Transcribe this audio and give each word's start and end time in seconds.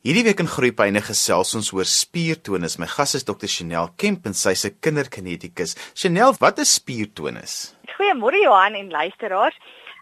Hierdie 0.00 0.22
week 0.24 0.38
in 0.40 0.48
Groepyne 0.48 1.00
gesels 1.04 1.50
ons 1.58 1.66
oor 1.76 1.84
spiertonus. 1.84 2.78
My 2.80 2.86
gas 2.88 3.10
is 3.18 3.26
Dr. 3.28 3.50
Chanel 3.52 3.90
Kemp 4.00 4.24
en 4.24 4.32
sy 4.32 4.54
se 4.56 4.70
kinderkinetikus. 4.72 5.74
Chanel, 5.92 6.32
wat 6.40 6.62
is 6.64 6.70
spiertonus? 6.78 7.56
Goeiemôre 7.98 8.40
Johan 8.40 8.78
en 8.78 8.88
luisteraars. 8.94 9.58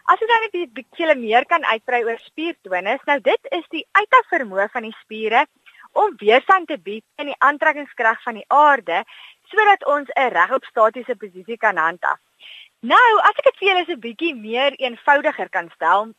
As 0.07 0.23
ons 0.23 0.31
nou 0.31 0.37
net 0.45 0.55
'n 0.55 0.71
bietjie 0.77 1.15
meer 1.19 1.43
kan 1.51 1.67
uitbrei 1.67 1.99
oor 2.07 2.15
spiertonus, 2.23 3.03
nou 3.07 3.19
dit 3.19 3.51
is 3.51 3.65
die 3.75 3.83
uithou 3.91 4.23
vermoë 4.31 4.69
van 4.71 4.87
die 4.87 4.95
spiere 5.01 5.45
om 5.91 6.15
weerstand 6.23 6.71
te 6.71 6.77
bied 6.77 7.03
in 7.17 7.27
die 7.33 7.39
aantrekkingskrag 7.43 8.23
van 8.23 8.39
die 8.39 8.47
aarde 8.47 9.03
sodat 9.51 9.83
ons 9.85 10.07
'n 10.15 10.31
regop 10.31 10.63
statiese 10.63 11.15
posisie 11.19 11.57
kan 11.57 11.75
handhaaf. 11.75 12.19
Nou, 12.79 13.19
as 13.27 13.35
ek 13.35 13.51
dit 13.51 13.57
vir 13.59 13.67
julle 13.67 13.85
so 13.85 13.91
'n 13.91 13.99
bietjie 14.07 14.33
meer 14.33 14.71
eenvoudiger 14.79 15.49
kan 15.49 15.69
stel, 15.75 16.15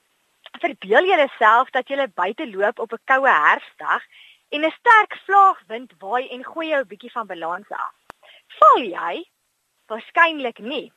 verbeel 0.59 1.07
jouself 1.07 1.71
dat 1.71 1.89
jy 1.89 2.07
buite 2.15 2.47
loop 2.51 2.79
op 2.79 2.93
'n 2.93 3.03
koue 3.05 3.29
herfsdag 3.29 4.03
en 4.51 4.65
'n 4.65 4.77
sterk 4.79 5.13
vlaagwind 5.27 5.93
waai 5.99 6.29
en 6.29 6.45
gooi 6.45 6.69
jou 6.69 6.83
'n 6.83 6.89
bietjie 6.89 7.13
van 7.13 7.27
balans 7.27 7.69
af. 7.69 7.95
Val 8.59 8.83
jy? 8.83 9.25
Waarskynlik 9.87 10.59
nie. 10.59 10.93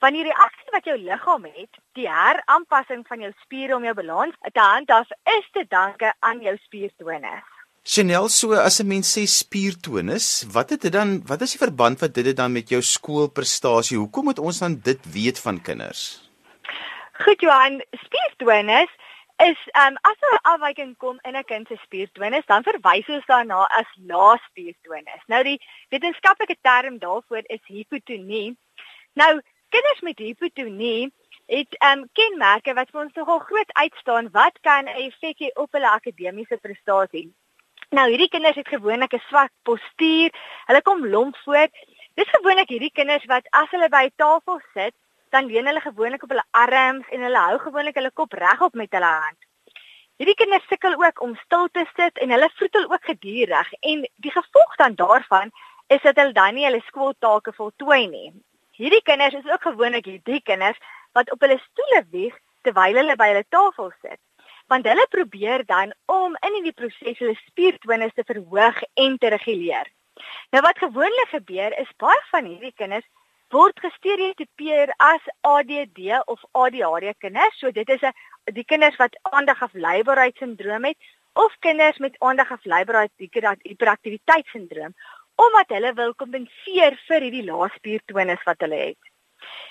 Want 0.00 0.14
die 0.14 0.22
reaksie 0.22 0.70
wat 0.72 0.84
jou 0.84 0.96
liggaam 0.96 1.44
het, 1.44 1.72
die 1.92 2.08
heraanpassing 2.08 3.06
van 3.06 3.20
jou 3.20 3.32
spiere 3.40 3.76
om 3.76 3.84
jou 3.84 3.94
balans 3.94 4.34
te 4.52 4.60
handhaaf, 4.60 5.08
is 5.38 5.48
te 5.52 5.64
danke 5.68 6.14
aan 6.18 6.40
jou 6.40 6.56
spiertonus. 6.56 7.44
Chanel, 7.82 8.28
so 8.28 8.52
as 8.52 8.80
'n 8.80 8.86
mens 8.86 9.16
sê 9.16 9.26
spiertonus, 9.26 10.44
wat 10.52 10.70
het 10.70 10.80
dit 10.82 10.92
dan 10.92 11.22
wat 11.26 11.40
is 11.40 11.50
die 11.50 11.58
verband 11.58 12.00
wat 12.00 12.14
dit 12.14 12.36
dan 12.36 12.52
met 12.52 12.68
jou 12.68 12.82
skoolprestasie? 12.82 13.98
Hoekom 13.98 14.24
moet 14.24 14.38
ons 14.38 14.58
dan 14.58 14.80
dit 14.82 15.12
weet 15.12 15.38
van 15.38 15.60
kinders? 15.62 16.29
Goed 17.20 17.40
Johan, 17.40 17.82
spiertonus 18.04 18.88
is 19.44 19.58
um 19.76 19.96
as 20.08 20.20
'n 20.28 20.38
afwyking 20.52 20.96
kom 20.96 21.18
in 21.28 21.36
'n 21.36 21.44
kind 21.44 21.66
se 21.68 21.76
spiertonus, 21.84 22.46
dan 22.46 22.62
verwys 22.62 23.08
ons 23.08 23.26
daarna 23.26 23.66
as 23.80 23.90
lae 24.10 24.38
spiertonus. 24.46 25.22
Nou 25.28 25.42
die 25.42 25.60
wetenskaplike 25.90 26.56
term 26.62 26.98
daarvoor 26.98 27.42
is 27.56 27.60
hipotonie. 27.66 28.56
Nou 29.12 29.40
kinders 29.68 30.00
met 30.00 30.18
hipotonie 30.18 31.12
het 31.46 31.76
um 31.90 32.08
kenmerke 32.12 32.74
wat 32.74 32.90
vir 32.90 33.00
ons 33.02 33.14
nogal 33.14 33.38
groot 33.38 33.72
uitstaan 33.72 34.30
wat 34.30 34.56
kan 34.62 34.88
'n 34.88 34.96
effek 35.04 35.38
hê 35.44 35.50
op 35.54 35.72
hulle 35.72 35.90
akademiese 35.90 36.56
prestasie. 36.56 37.28
Nou 37.90 38.08
hierdie 38.08 38.32
kinders 38.32 38.56
het 38.56 38.68
gewoonlik 38.68 39.12
'n 39.12 39.26
swak 39.28 39.52
postuur, 39.62 40.30
hulle 40.66 40.82
kom 40.82 41.06
lomp 41.06 41.36
voor. 41.44 41.68
Dis 42.14 42.32
gewoonlik 42.36 42.68
hierdie 42.68 42.92
kinders 42.92 43.24
wat 43.24 43.46
as 43.50 43.70
hulle 43.70 43.88
by 43.88 44.04
'n 44.08 44.16
tafel 44.16 44.60
sit, 44.72 44.94
dan 45.30 45.46
leun 45.46 45.66
hulle 45.66 45.80
gewoonlik 45.80 46.22
op 46.22 46.34
hulle 46.34 46.44
arms 46.50 47.08
en 47.14 47.22
hulle 47.26 47.44
hou 47.46 47.58
gewoonlik 47.58 47.98
hulle 47.98 48.10
kop 48.10 48.32
regop 48.32 48.74
met 48.74 48.92
hulle 48.96 49.12
hand. 49.24 49.38
Hierdie 50.20 50.36
kinders 50.36 50.66
sukkel 50.68 50.94
ook 51.00 51.20
om 51.24 51.36
stil 51.44 51.68
te 51.72 51.86
sit 51.96 52.18
en 52.20 52.32
hulle 52.34 52.50
vroetel 52.54 52.86
ook 52.92 53.04
gedurig 53.08 53.72
en 53.80 54.02
die 54.16 54.32
gevolg 54.34 54.74
dan 54.76 54.94
daarvan 54.94 55.52
is 55.88 56.02
dat 56.02 56.18
hulle 56.20 56.36
dan 56.36 56.54
nie 56.54 56.66
hulle 56.66 56.82
skooltake 56.86 57.54
voltooi 57.56 58.06
nie. 58.08 58.32
Hierdie 58.76 59.02
kinders 59.02 59.38
is 59.38 59.48
ook 59.48 59.62
gewoonlik 59.62 60.04
hierdie 60.10 60.42
kinders 60.42 60.78
wat 61.16 61.30
op 61.32 61.40
hulle 61.40 61.58
stoele 61.62 62.02
wieg 62.10 62.36
terwyl 62.66 63.00
hulle 63.00 63.16
by 63.16 63.30
hulle 63.32 63.46
tafel 63.48 63.88
sit. 64.02 64.20
Want 64.68 64.86
hulle 64.86 65.06
probeer 65.10 65.64
dan 65.66 65.94
om 66.06 66.36
in 66.46 66.58
hierdie 66.58 66.76
proses 66.76 67.18
hulle 67.18 67.38
spiertonus 67.46 68.12
te 68.14 68.26
verhoog 68.26 68.82
en 68.94 69.16
te 69.18 69.32
reguleer. 69.34 69.88
Nou 70.52 70.62
wat 70.66 70.78
gewoonlik 70.84 71.32
gebeur 71.32 71.78
is 71.80 71.96
baie 71.96 72.20
van 72.30 72.44
hierdie 72.44 72.74
kinders 72.76 73.08
word 73.50 73.80
gestereotipeer 73.82 74.92
as 74.98 75.20
ADD 75.42 75.98
of 76.26 76.42
ADHD 76.54 77.14
kinders. 77.18 77.58
So 77.58 77.70
dit 77.70 77.88
is 77.88 78.02
'n 78.02 78.12
die 78.54 78.64
kinders 78.64 78.96
wat 78.96 79.18
aandagafleibaarheidssindroom 79.22 80.84
het 80.84 80.98
of 81.34 81.56
kinders 81.58 81.98
met 81.98 82.18
aandagafleibaarheid 82.18 83.12
hiperaktiwiteitssindroom 83.62 84.94
omdat 85.34 85.68
hulle 85.68 85.92
wil 85.94 86.14
kompenseer 86.14 86.96
vir 87.08 87.20
hierdie 87.20 87.46
lae 87.46 87.68
spiertonus 87.76 88.42
wat 88.44 88.60
hulle 88.60 88.80
het. 88.90 89.02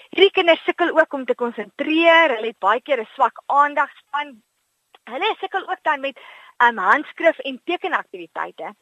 Hierdie 0.10 0.34
kinders 0.34 0.64
sukkel 0.66 0.90
ook 0.98 1.14
om 1.14 1.26
te 1.26 1.36
konsentreer, 1.36 2.36
hulle 2.36 2.52
het 2.52 2.60
baie 2.60 2.82
keer 2.82 3.02
'n 3.02 3.14
swak 3.14 3.42
aandagspan. 3.46 4.42
Hulle 5.14 5.36
sukkel 5.40 5.70
ook 5.70 5.84
dan 5.84 6.00
met 6.02 6.18
um, 6.66 6.78
handskrif 6.78 7.40
en 7.40 7.60
tekenaktiwiteite. 7.66 8.74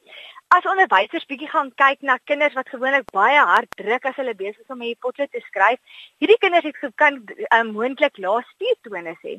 As 0.56 0.66
onderwysers 0.70 1.26
bietjie 1.28 1.48
gaan 1.52 1.70
kyk 1.76 2.04
na 2.08 2.16
kinders 2.30 2.54
wat 2.56 2.70
gewoonlik 2.72 3.10
baie 3.12 3.40
hard 3.50 3.68
druk 3.80 4.06
as 4.08 4.16
hulle 4.16 4.34
besig 4.38 4.62
is 4.64 4.72
om 4.74 4.82
'n 4.82 4.94
potlood 5.04 5.30
te 5.32 5.42
skryf, 5.46 5.80
hierdie 6.20 6.38
kinders 6.44 6.64
het 6.64 6.94
kan 6.96 7.20
um, 7.58 7.72
moontlik 7.72 8.16
lae 8.18 8.44
spiertonus 8.52 9.20
hê. 9.26 9.36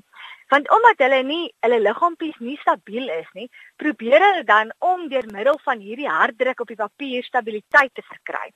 Want 0.54 0.70
omdat 0.70 1.02
hulle 1.06 1.24
nie 1.24 1.54
hulle 1.66 1.80
liggaampies 1.80 2.38
nie 2.40 2.58
stabiel 2.62 3.10
is 3.10 3.32
nie, 3.34 3.50
probeer 3.78 4.22
hulle 4.28 4.44
dan 4.44 4.72
om 4.80 5.08
deur 5.10 5.28
middel 5.34 5.60
van 5.66 5.80
hierdie 5.80 6.10
hard 6.10 6.38
druk 6.38 6.60
op 6.60 6.68
die 6.68 6.84
papier 6.86 7.24
stabiliteit 7.24 7.94
te 7.94 8.06
verkry. 8.06 8.54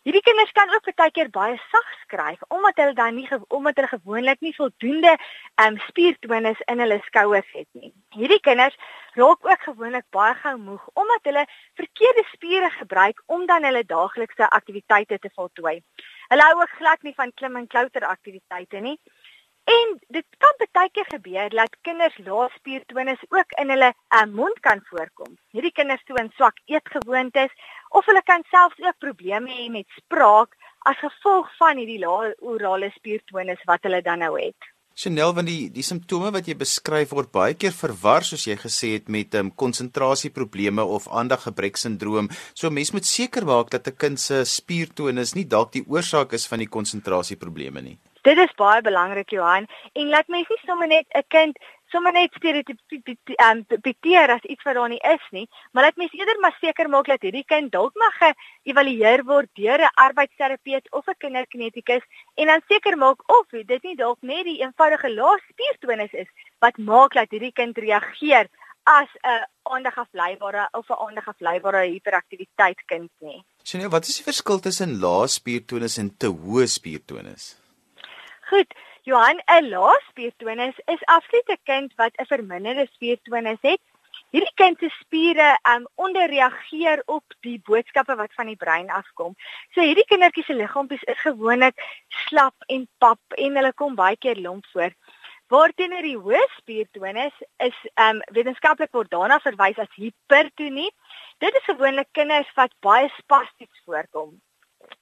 Hierdie 0.00 0.22
kinders 0.24 0.52
kan 0.56 0.70
ook 0.72 0.86
baie 0.96 1.12
keer 1.12 1.28
baie 1.28 1.56
sag 1.70 1.88
skryf 2.02 2.44
omdat 2.56 2.78
hulle 2.80 2.94
dan 2.96 3.18
nie 3.18 3.26
omdat 3.56 3.76
hulle 3.76 3.90
gewoonlik 3.90 4.40
nie 4.40 4.54
voldoende 4.56 5.10
um, 5.64 5.76
spiertonus 5.88 6.62
in 6.72 6.80
hulle 6.80 6.96
skouers 7.04 7.50
het 7.52 7.68
nie. 7.76 7.92
Hierdie 8.16 8.40
kinders 8.40 8.78
raak 9.20 9.44
ook 9.44 9.66
gewoonlik 9.66 10.06
baie 10.16 10.32
gou 10.40 10.54
moeg 10.62 10.86
omdat 11.02 11.28
hulle 11.28 11.44
verkeerde 11.82 12.24
spiere 12.30 12.70
gebruik 12.78 13.20
om 13.26 13.44
dan 13.50 13.68
hulle 13.68 13.84
daaglikse 13.84 14.48
aktiwiteite 14.48 15.18
te 15.20 15.30
voltooi. 15.36 15.76
Hulle 16.32 16.48
hou 16.48 16.62
ook 16.62 16.78
glad 16.80 17.04
nie 17.04 17.14
van 17.20 17.36
klim 17.36 17.60
en 17.60 17.68
klouter 17.68 18.08
aktiwiteite 18.08 18.80
nie. 18.80 18.96
En 19.70 19.98
dit 20.16 20.26
kan 20.42 20.54
baie 20.80 20.90
keer 20.94 21.08
gebeur 21.12 21.52
dat 21.52 21.76
kinders 21.86 22.16
lae 22.24 22.48
spiertonus 22.54 23.20
ook 23.28 23.52
in 23.62 23.70
hulle 23.74 23.90
uh, 23.92 24.24
mond 24.40 24.58
kan 24.66 24.80
voorkom. 24.88 25.36
Hierdie 25.54 25.74
kinders 25.76 26.02
toon 26.08 26.30
swak 26.38 26.58
eetgewoontes 26.72 27.52
of 27.98 28.08
hulle 28.08 28.22
kan 28.30 28.44
selfs 28.54 28.80
ook 28.86 28.98
probleme 29.04 29.52
hê 29.52 29.68
met 29.70 30.00
spraak 30.00 30.56
as 30.88 30.98
gevolg 31.04 31.50
van 31.60 31.78
hierdie 31.82 32.00
lae 32.02 32.34
orale 32.40 32.90
spiertonus 32.96 33.62
wat 33.70 33.84
hulle 33.86 34.02
dan 34.06 34.24
nou 34.24 34.34
het. 34.40 34.70
Chanel 35.00 35.32
van 35.36 35.46
die 35.48 35.70
die 35.72 35.84
simptome 35.86 36.32
wat 36.34 36.48
jy 36.50 36.56
beskryf 36.60 37.14
word 37.16 37.30
baie 37.32 37.54
keer 37.54 37.72
verwar 37.76 38.26
soos 38.26 38.48
jy 38.48 38.56
gesê 38.60 38.94
het 38.98 39.08
met 39.08 39.36
um, 39.38 39.52
konsentrasieprobleme 39.62 40.84
of 40.96 41.08
aandaggebreksindroom. 41.08 42.28
So 42.54 42.72
mens 42.74 42.92
moet 42.96 43.08
seker 43.08 43.46
maak 43.48 43.70
dat 43.70 43.88
'n 43.88 43.96
kind 43.96 44.20
se 44.20 44.44
spiertonus 44.44 45.34
nie 45.34 45.46
dalk 45.46 45.72
die 45.72 45.86
oorsaak 45.86 46.32
is 46.32 46.46
van 46.46 46.58
die 46.58 46.72
konsentrasieprobleme 46.76 47.80
nie. 47.80 47.98
Dit 48.22 48.38
is 48.38 48.52
baie 48.56 48.82
belangrik 48.84 49.30
Johan 49.32 49.66
en 49.92 50.08
laat 50.12 50.28
mens 50.28 50.48
nie 50.48 50.58
sommer 50.66 50.88
net 50.88 51.06
'n 51.16 51.24
kind 51.28 51.58
sommer 51.90 52.12
net 52.12 52.34
stereotipeer 52.38 54.30
as 54.30 54.44
iets 54.44 54.62
wat 54.62 54.74
daar 54.74 54.88
nie 54.88 55.00
is 55.12 55.24
nie, 55.30 55.46
maar 55.72 55.84
laat 55.84 55.96
mens 55.96 56.12
eerder 56.12 56.40
maar 56.40 56.56
seker 56.60 56.88
maak 56.88 57.06
dat 57.06 57.22
hierdie 57.22 57.44
kind 57.44 57.72
dalk 57.72 57.94
mag 57.94 58.18
geëvalueer 58.20 59.24
word 59.24 59.48
deur 59.54 59.80
'n 59.80 59.94
arbeidsterapeut 60.06 60.86
of 60.92 61.08
'n 61.08 61.18
kinderkinetikus 61.18 62.04
en 62.34 62.46
dan 62.46 62.62
seker 62.68 62.96
maak 62.96 63.20
of 63.38 63.46
dit 63.50 63.82
nie 63.82 63.96
dalk 63.96 64.18
net 64.20 64.44
die 64.44 64.60
eenvoudige 64.62 65.14
lae 65.14 65.38
spiertonus 65.48 66.12
is 66.12 66.28
wat 66.58 66.78
maak 66.78 67.12
dat 67.14 67.30
hierdie 67.30 67.52
kind 67.52 67.78
reageer 67.78 68.48
as 68.84 69.08
'n 69.24 69.46
aandagafleibare 69.62 70.68
of 70.72 70.88
'n 70.90 71.00
aandagafleibare 71.06 71.86
hiperaktiwiteit 71.86 72.80
kind 72.86 73.10
nie. 73.18 73.44
Sien 73.62 73.80
jy 73.80 73.88
wat 73.88 74.06
is 74.06 74.16
die 74.16 74.24
verskil 74.24 74.60
tussen 74.60 75.00
lae 75.00 75.26
spiertonus 75.26 75.98
en 75.98 76.16
te 76.16 76.26
hoë 76.26 76.66
spiertonus? 76.66 77.59
Goed, 78.50 78.74
Johan, 79.06 79.38
'n 79.46 79.68
lae 79.70 79.98
spiertonus 80.08 80.78
is 80.92 81.02
absoluut 81.16 81.50
'n 81.54 81.60
kind 81.70 81.92
wat 82.00 82.16
'n 82.18 82.26
verminderde 82.30 82.86
spiertonus 82.92 83.62
het. 83.62 83.80
Hierdie 84.34 84.54
kind 84.54 84.78
se 84.78 84.88
spiere 84.88 85.58
um 85.72 85.86
onderreageer 85.94 87.02
op 87.06 87.24
die 87.46 87.60
boodskappe 87.68 88.16
wat 88.16 88.34
van 88.34 88.50
die 88.50 88.56
brein 88.56 88.90
afkom. 88.90 89.36
So 89.74 89.86
hierdie 89.86 90.08
kindertjies 90.10 90.46
se 90.46 90.54
liggaampies 90.54 91.06
is 91.14 91.22
gewoonlik 91.28 91.78
slap 92.08 92.54
en 92.66 92.88
pap 92.98 93.38
en 93.46 93.56
hulle 93.60 93.72
kom 93.72 93.94
baie 93.94 94.16
keer 94.16 94.42
lomp 94.42 94.66
voor. 94.72 94.90
Waarteenoor 95.54 96.02
die 96.02 96.18
hoë 96.18 96.44
spiertonus 96.58 97.36
is 97.70 97.78
um 98.08 98.18
wetenskaplik 98.34 98.92
word 98.92 99.10
daarna 99.14 99.38
verwys 99.46 99.78
as 99.78 99.94
hipertonie. 99.94 100.90
Dit 101.38 101.54
is 101.54 101.70
gewoonlik 101.70 102.10
kinders 102.12 102.50
wat 102.54 102.74
baie 102.80 103.08
spasties 103.22 103.82
voorkom. 103.86 104.40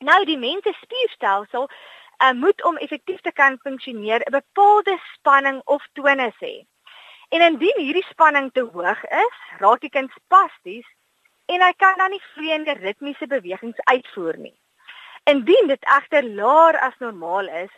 Nou 0.04 0.24
die 0.24 0.38
mens 0.38 0.62
se 0.62 0.72
spierstelsel 0.82 1.68
uh, 2.22 2.32
moet 2.32 2.64
om 2.64 2.76
effektief 2.76 3.20
te 3.20 3.32
kan 3.32 3.58
funksioneer 3.62 4.20
'n 4.26 4.36
bepaalde 4.40 4.98
spanning 5.14 5.60
of 5.64 5.82
tonus 5.92 6.38
hê. 6.40 6.66
En 7.28 7.40
indien 7.40 7.76
hierdie 7.76 8.06
spanning 8.10 8.52
te 8.52 8.60
hoog 8.60 9.04
is, 9.04 9.36
raak 9.58 9.80
die 9.80 9.90
kind 9.96 10.10
spasties 10.10 10.86
en 11.46 11.60
hy 11.60 11.72
kan 11.76 11.94
dan 11.96 12.10
nie 12.10 12.22
vreemde 12.34 12.72
ritmiese 12.72 13.26
bewegings 13.26 13.80
uitvoer 13.84 14.38
nie. 14.38 14.56
Indien 15.24 15.66
dit 15.66 15.84
egter 15.96 16.24
laer 16.24 16.78
as 16.78 16.96
normaal 16.98 17.48
is, 17.48 17.70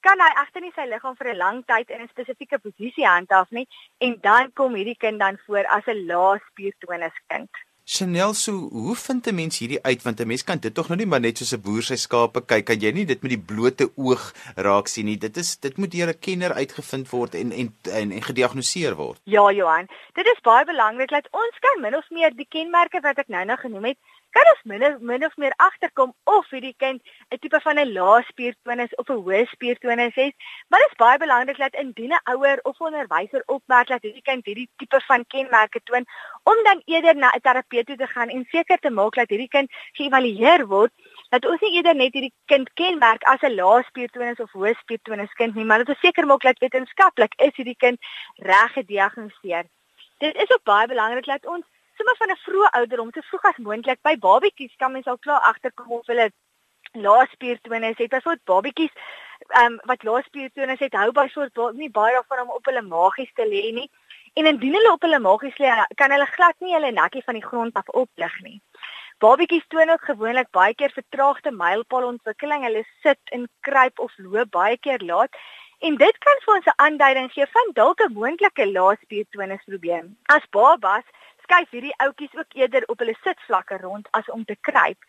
kan 0.00 0.20
hy 0.20 0.30
egter 0.42 0.64
nie 0.64 0.72
sy 0.76 0.86
liggaam 0.88 1.16
vir 1.20 1.28
'n 1.32 1.36
lang 1.42 1.60
tyd 1.72 1.90
in 1.90 2.02
'n 2.02 2.08
spesifieke 2.08 2.58
posisie 2.58 3.06
handhaaf 3.06 3.50
nie 3.50 3.66
en 4.06 4.18
dan 4.20 4.52
kom 4.52 4.74
hierdie 4.74 5.00
kind 5.04 5.18
dan 5.18 5.38
voor 5.46 5.64
as 5.76 5.86
'n 5.86 6.06
lae 6.06 6.40
spiertonus 6.50 7.18
kind. 7.28 7.63
Chanel, 7.86 8.32
so 8.32 8.52
hoe 8.72 8.94
vind 8.96 9.26
'n 9.26 9.34
mens 9.34 9.58
hierdie 9.58 9.82
uit 9.82 10.02
want 10.02 10.20
'n 10.20 10.26
mens 10.26 10.44
kan 10.44 10.58
dit 10.58 10.74
tog 10.74 10.88
nou 10.88 10.96
nie 10.96 11.06
maar 11.06 11.20
net 11.20 11.38
soos 11.38 11.52
'n 11.52 11.60
boer 11.60 11.82
sy 11.82 11.96
skape 11.96 12.40
kyk, 12.46 12.64
kan 12.64 12.80
jy 12.80 12.92
nie 12.92 13.04
dit 13.04 13.22
met 13.22 13.30
die 13.30 13.44
blote 13.50 13.90
oog 13.96 14.32
raak 14.56 14.88
sien 14.88 15.04
nie. 15.04 15.18
Dit 15.18 15.36
is 15.36 15.56
dit 15.56 15.76
moet 15.76 15.90
deur 15.90 16.08
'n 16.08 16.18
kenner 16.18 16.52
uitgevind 16.52 17.10
word 17.10 17.34
en 17.34 17.52
en 17.52 17.74
en, 17.92 18.12
en 18.12 18.22
gediagnoseer 18.22 18.94
word. 18.96 19.20
Ja, 19.24 19.52
Johan, 19.52 19.86
dit 20.14 20.26
is 20.26 20.40
baie 20.40 20.64
belangrik 20.64 21.10
dat 21.10 21.28
ons 21.30 21.58
kan 21.60 21.80
min 21.82 21.96
of 21.96 22.10
meer 22.10 22.32
die 22.34 22.48
kenmerke 22.48 23.00
wat 23.02 23.18
ek 23.18 23.28
nou 23.28 23.44
nou 23.44 23.58
genoem 23.58 23.84
het, 23.84 23.98
kan 24.36 24.48
ons 24.52 24.62
min 24.70 24.82
of, 24.88 25.00
min 25.00 25.24
of 25.26 25.36
meer 25.36 25.54
agterkom 25.56 26.14
of 26.24 26.50
hierdie 26.50 26.74
kind 26.84 27.00
'n 27.30 27.38
tipe 27.38 27.60
van 27.66 27.78
'n 27.78 27.92
lae 27.96 28.22
spiertonus 28.30 28.94
of 29.00 29.08
'n 29.08 29.22
hoë 29.26 29.44
spiertonus 29.54 30.14
het. 30.14 30.34
Maar 30.68 30.80
dit 30.80 30.90
is 30.90 31.02
baie 31.04 31.18
belangrik 31.18 31.58
dat 31.58 31.74
indien 31.82 32.14
'n 32.14 32.24
ouer 32.32 32.58
of 32.62 32.80
onderwyser 32.80 33.42
opmerk 33.46 33.88
dat 33.88 34.02
hierdie 34.02 34.26
kind 34.30 34.44
hierdie 34.44 34.68
tipe 34.76 35.00
van 35.06 35.26
kenmerke 35.26 35.80
toon, 35.84 36.04
om 36.42 36.58
dan 36.64 36.82
eerder 36.84 37.16
na 37.16 37.30
'n 37.34 37.40
terapeut 37.40 37.86
toe 37.86 37.96
te 37.96 38.06
gaan 38.06 38.28
en 38.28 38.46
seker 38.50 38.78
te 38.78 38.90
maak 38.90 39.14
dat 39.14 39.28
hierdie 39.28 39.54
kind 39.56 39.70
geëvalueer 39.92 40.66
word 40.66 40.92
dat 41.28 41.46
ons 41.46 41.60
nie 41.60 41.74
eerder 41.76 41.94
net 41.94 42.12
hierdie 42.12 42.34
kind 42.46 42.72
kenmerk 42.74 43.22
as 43.22 43.42
'n 43.42 43.54
lae 43.54 43.82
spiertonus 43.82 44.40
of 44.40 44.52
hoë 44.52 44.74
spiertonus 44.80 45.32
kind 45.32 45.54
nie, 45.54 45.64
maar 45.64 45.78
dat 45.78 45.88
ons 45.88 46.00
seker 46.00 46.26
maak 46.26 46.42
dat 46.42 46.58
wetenskaplik 46.58 47.32
is 47.36 47.56
hierdie 47.56 47.78
kind 47.78 47.98
reg 48.36 48.72
gediagnoseer. 48.72 49.64
Dit 50.18 50.36
is 50.36 50.50
ook 50.50 50.62
baie 50.62 50.86
belangrik 50.86 51.24
dat 51.24 51.46
ons 51.46 51.64
sommer 51.96 52.16
van 52.18 52.30
'n 52.30 52.44
vroeë 52.46 52.70
ouderdom, 52.78 53.10
so 53.12 53.20
vroeg 53.28 53.44
as 53.50 53.64
moontlik 53.66 54.00
by 54.02 54.16
babatjies 54.16 54.76
kan 54.76 54.92
mens 54.92 55.06
al 55.06 55.18
klaar 55.18 55.40
agterkom 55.50 55.92
of 55.98 56.06
hulle 56.06 56.30
laaspiertonus 56.92 57.98
het. 57.98 58.08
Byvoorbeeld 58.08 58.44
babatjies 58.44 58.94
ehm 59.48 59.72
um, 59.72 59.80
wat 59.84 60.02
laaspiertonus 60.02 60.78
het, 60.78 60.92
hou 60.92 61.10
byvoorbeeld 61.12 61.76
nie 61.76 61.90
baie 61.90 62.14
daarvan 62.14 62.40
om 62.40 62.50
op 62.50 62.64
hulle 62.64 62.82
magies 62.82 63.32
te 63.34 63.46
lê 63.46 63.72
nie. 63.72 63.90
En 64.34 64.46
indien 64.46 64.74
hulle 64.74 64.92
op 64.92 65.02
hulle 65.02 65.18
magies 65.18 65.58
lê, 65.58 65.70
kan 65.94 66.10
hulle 66.10 66.26
glad 66.26 66.54
nie 66.58 66.74
hulle 66.74 66.92
nekkie 66.92 67.24
van 67.24 67.34
die 67.34 67.46
grond 67.46 67.74
af 67.74 67.88
oplig 67.88 68.40
nie. 68.42 68.60
Babatjies 69.18 69.66
toon 69.68 69.90
ook 69.90 70.04
gewoonlik 70.04 70.50
baie 70.50 70.74
keer 70.74 70.90
vertraagde 70.90 71.50
mylpaalontwikkeling. 71.50 72.64
Hulle 72.66 72.84
sit 73.02 73.20
en 73.36 73.48
kruip 73.60 73.98
of 73.98 74.12
loop 74.16 74.50
baie 74.50 74.78
keer 74.78 75.02
laat. 75.02 75.30
En 75.78 75.96
dit 76.00 76.18
kan 76.18 76.40
vir 76.44 76.54
ons 76.54 76.66
'n 76.66 76.80
aanduiding 76.84 77.32
gee 77.32 77.46
van 77.46 77.70
dalk 77.74 78.00
'n 78.00 78.12
moontlike 78.12 78.66
laaspiertonus 78.72 79.64
probleem. 79.64 80.16
As 80.26 80.44
babas 80.50 81.04
skuif 81.44 81.70
hierdie 81.76 81.94
ouetjies 82.04 82.36
ook 82.40 82.56
eerder 82.60 82.86
op 82.92 83.02
hulle 83.02 83.16
sitvlakke 83.22 83.78
rond 83.82 84.08
as 84.18 84.30
om 84.30 84.44
te 84.44 84.56
kruip. 84.60 85.04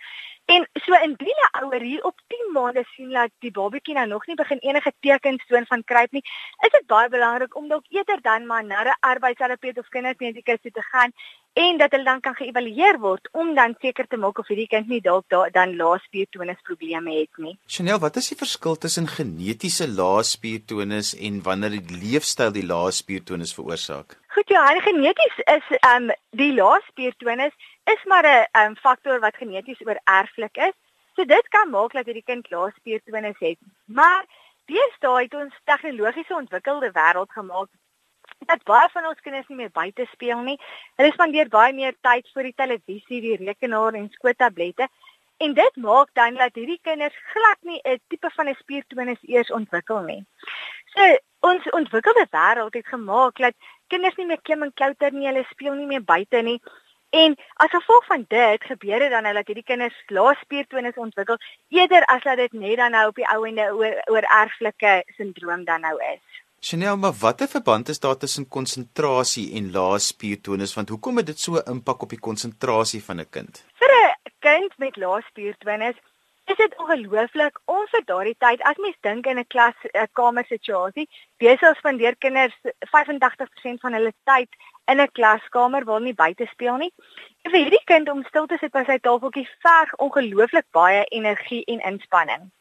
En 0.46 0.68
so 0.74 0.94
indien 0.94 1.40
'n 1.44 1.64
ouer 1.64 1.82
hier 1.82 2.04
op 2.04 2.20
10 2.28 2.52
maande 2.54 2.84
sien 2.96 3.10
dat 3.10 3.32
die 3.40 3.52
babatjie 3.52 3.94
nou 3.94 4.08
nog 4.08 4.28
nie 4.28 4.36
begin 4.36 4.58
enige 4.58 4.92
tekens 5.00 5.46
toon 5.48 5.66
van 5.66 5.84
kruip 5.84 6.12
nie, 6.12 6.24
is 6.66 6.72
dit 6.72 6.86
baie 6.88 7.10
belangrik 7.10 7.56
om 7.56 7.68
dalk 7.68 7.86
eerder 7.90 8.22
dan 8.22 8.46
maar 8.46 8.64
na 8.64 8.84
'n 8.84 8.98
arbeidsterapeut 9.00 9.78
of 9.78 9.88
kindermedikus 9.88 10.62
toe 10.62 10.72
te 10.72 10.82
gaan 10.82 11.12
en 11.54 11.78
dat 11.78 11.92
hulle 11.92 12.04
dan 12.04 12.20
kan 12.20 12.36
geëvalueer 12.36 13.00
word 13.00 13.30
om 13.32 13.54
dan 13.56 13.76
seker 13.82 14.08
te 14.08 14.18
maak 14.18 14.40
of 14.40 14.48
hierdie 14.48 14.68
kind 14.68 14.88
nie 14.88 15.02
dalk 15.02 15.26
da 15.28 15.50
dan 15.50 15.76
laaspiertonus 15.76 16.62
probleme 16.62 17.14
het 17.20 17.38
nie. 17.38 17.58
Chanel, 17.66 18.00
wat 18.00 18.16
is 18.16 18.28
die 18.28 18.38
verskil 18.38 18.76
tussen 18.76 19.08
genetiese 19.08 19.88
laaspiertonus 19.88 21.16
en 21.16 21.42
wanneer 21.42 21.70
die 21.70 22.00
leefstyl 22.04 22.52
die 22.52 22.66
laaspiertonus 22.66 23.54
veroorsaak? 23.54 24.18
Goed, 24.36 24.50
ja, 24.50 24.66
geneties 24.84 25.38
is 25.46 25.78
ehm 25.80 26.10
um, 26.10 26.12
die 26.30 26.54
laaspiertonus 26.54 27.56
is 27.94 28.04
maar 28.04 28.26
'n 28.26 28.48
um, 28.60 28.76
faktor 28.76 29.20
wat 29.20 29.36
geneties 29.36 29.86
oorerflik 29.86 30.58
is. 30.58 30.76
So 31.16 31.26
dit 31.26 31.48
kan 31.48 31.70
maak 31.70 31.92
dat 31.92 32.06
hierdie 32.06 32.24
kind 32.24 32.50
laaspiertonus 32.50 33.40
het. 33.40 33.58
Maar 33.86 34.26
deesdae 34.66 35.24
het 35.24 35.34
ons 35.34 35.60
tegnologiese 35.64 36.36
ontwikkelde 36.36 36.92
wêreld 36.92 37.32
gemaak 37.32 37.70
dat 38.50 38.64
baie 38.64 38.90
van 38.90 39.06
ons 39.06 39.22
kinders 39.22 39.48
nie 39.48 39.58
meer 39.58 39.72
buite 39.72 40.06
speel 40.12 40.42
nie. 40.42 40.58
Hulle 40.96 41.12
spandeer 41.14 41.50
baie 41.50 41.74
meer 41.74 41.96
tyd 42.02 42.30
voor 42.34 42.44
die 42.44 42.56
televisie, 42.56 43.22
die 43.22 43.38
rekenaar 43.38 43.94
en 43.94 44.10
skootablette. 44.10 44.88
En 45.38 45.54
dit 45.54 45.76
maak 45.76 46.10
dan 46.14 46.38
dat 46.40 46.56
hierdie 46.56 46.80
kinders 46.82 47.16
glad 47.34 47.58
nie 47.62 47.82
'n 47.84 48.00
tipe 48.08 48.30
van 48.36 48.50
'n 48.50 48.56
spiertonus 48.60 49.22
eers 49.22 49.52
ontwikkel 49.52 50.02
nie. 50.02 50.26
So 50.94 51.18
ons 51.40 51.70
ontwikkelde 51.70 52.28
wêreld 52.32 52.74
het 52.74 52.88
gemaak 52.88 53.38
dat 53.38 53.54
kinders 53.88 54.16
nie 54.16 54.26
meer 54.26 54.42
klim 54.42 54.64
en 54.64 54.74
klouter 54.74 55.12
nie, 55.12 55.28
hulle 55.28 55.46
speel 55.50 55.74
nie 55.74 55.86
meer 55.86 56.04
buite 56.04 56.42
nie. 56.42 56.62
En 57.10 57.36
as 57.54 57.70
gevolg 57.70 58.06
van 58.06 58.26
dit 58.28 58.64
gebeur 58.64 59.00
dit 59.00 59.10
dan 59.10 59.24
nou 59.24 59.34
dat 59.34 59.48
hierdie 59.48 59.64
kinders 59.64 60.04
laaspiertonus 60.08 60.96
ontwikkel 60.96 61.38
eerder 61.70 62.06
as 62.06 62.24
dat 62.24 62.38
dit 62.38 62.54
net 62.54 62.78
dan 62.78 62.92
nou 62.92 63.08
op 63.08 63.16
die 63.16 63.28
ouende 63.28 63.70
oor 63.74 64.02
oor 64.06 64.26
erflike 64.42 65.04
sindroom 65.18 65.64
dan 65.64 65.82
nou 65.82 65.96
is. 66.14 66.24
Chanel, 66.60 66.98
maar 66.98 67.14
watter 67.14 67.48
verband 67.48 67.90
is 67.90 68.00
daar 68.00 68.18
tussen 68.18 68.48
konsentrasie 68.48 69.54
en 69.54 69.72
laaspiertonus? 69.72 70.74
Want 70.74 70.90
hoekom 70.90 71.18
het 71.18 71.26
dit 71.26 71.40
so 71.40 71.56
'n 71.56 71.70
impak 71.70 72.02
op 72.02 72.10
die 72.10 72.20
konsentrasie 72.20 73.04
van 73.04 73.20
'n 73.20 73.30
kind? 73.30 73.66
Vir 73.80 73.94
'n 73.94 74.32
kind 74.40 74.78
met 74.78 74.96
laaspiertonus 74.96 75.96
is 76.46 76.58
dit 76.58 76.78
ongelooflik 76.78 77.60
om 77.66 77.88
vir 77.92 78.04
daardie 78.06 78.36
tyd 78.44 78.62
as 78.70 78.78
mens 78.84 78.98
dink 79.08 79.26
in 79.26 79.40
'n 79.40 79.48
klas 79.54 79.78
kamer 80.20 80.46
situasie, 80.46 81.08
besig 81.44 81.78
spandeer 81.78 82.16
kinders 82.26 82.58
85% 82.94 83.82
van 83.82 83.94
hulle 83.98 84.14
tyd 84.32 84.50
in 84.92 85.02
'n 85.02 85.12
klaskamer 85.18 85.84
hulle 85.86 86.06
nie 86.06 86.14
buite 86.14 86.46
speel 86.52 86.78
nie. 86.78 86.94
En 87.44 87.52
vir 87.52 87.60
hierdie 87.64 87.86
kind 87.86 88.10
om 88.10 88.24
stil 88.24 88.48
te 88.48 88.58
sit 88.58 88.72
by 88.72 88.84
sy 88.86 88.98
tafeltjie 88.98 89.48
verg 89.66 89.96
ongelooflik 89.96 90.68
baie 90.72 91.04
energie 91.06 91.64
en 91.66 91.80
inspanning. 91.92 92.52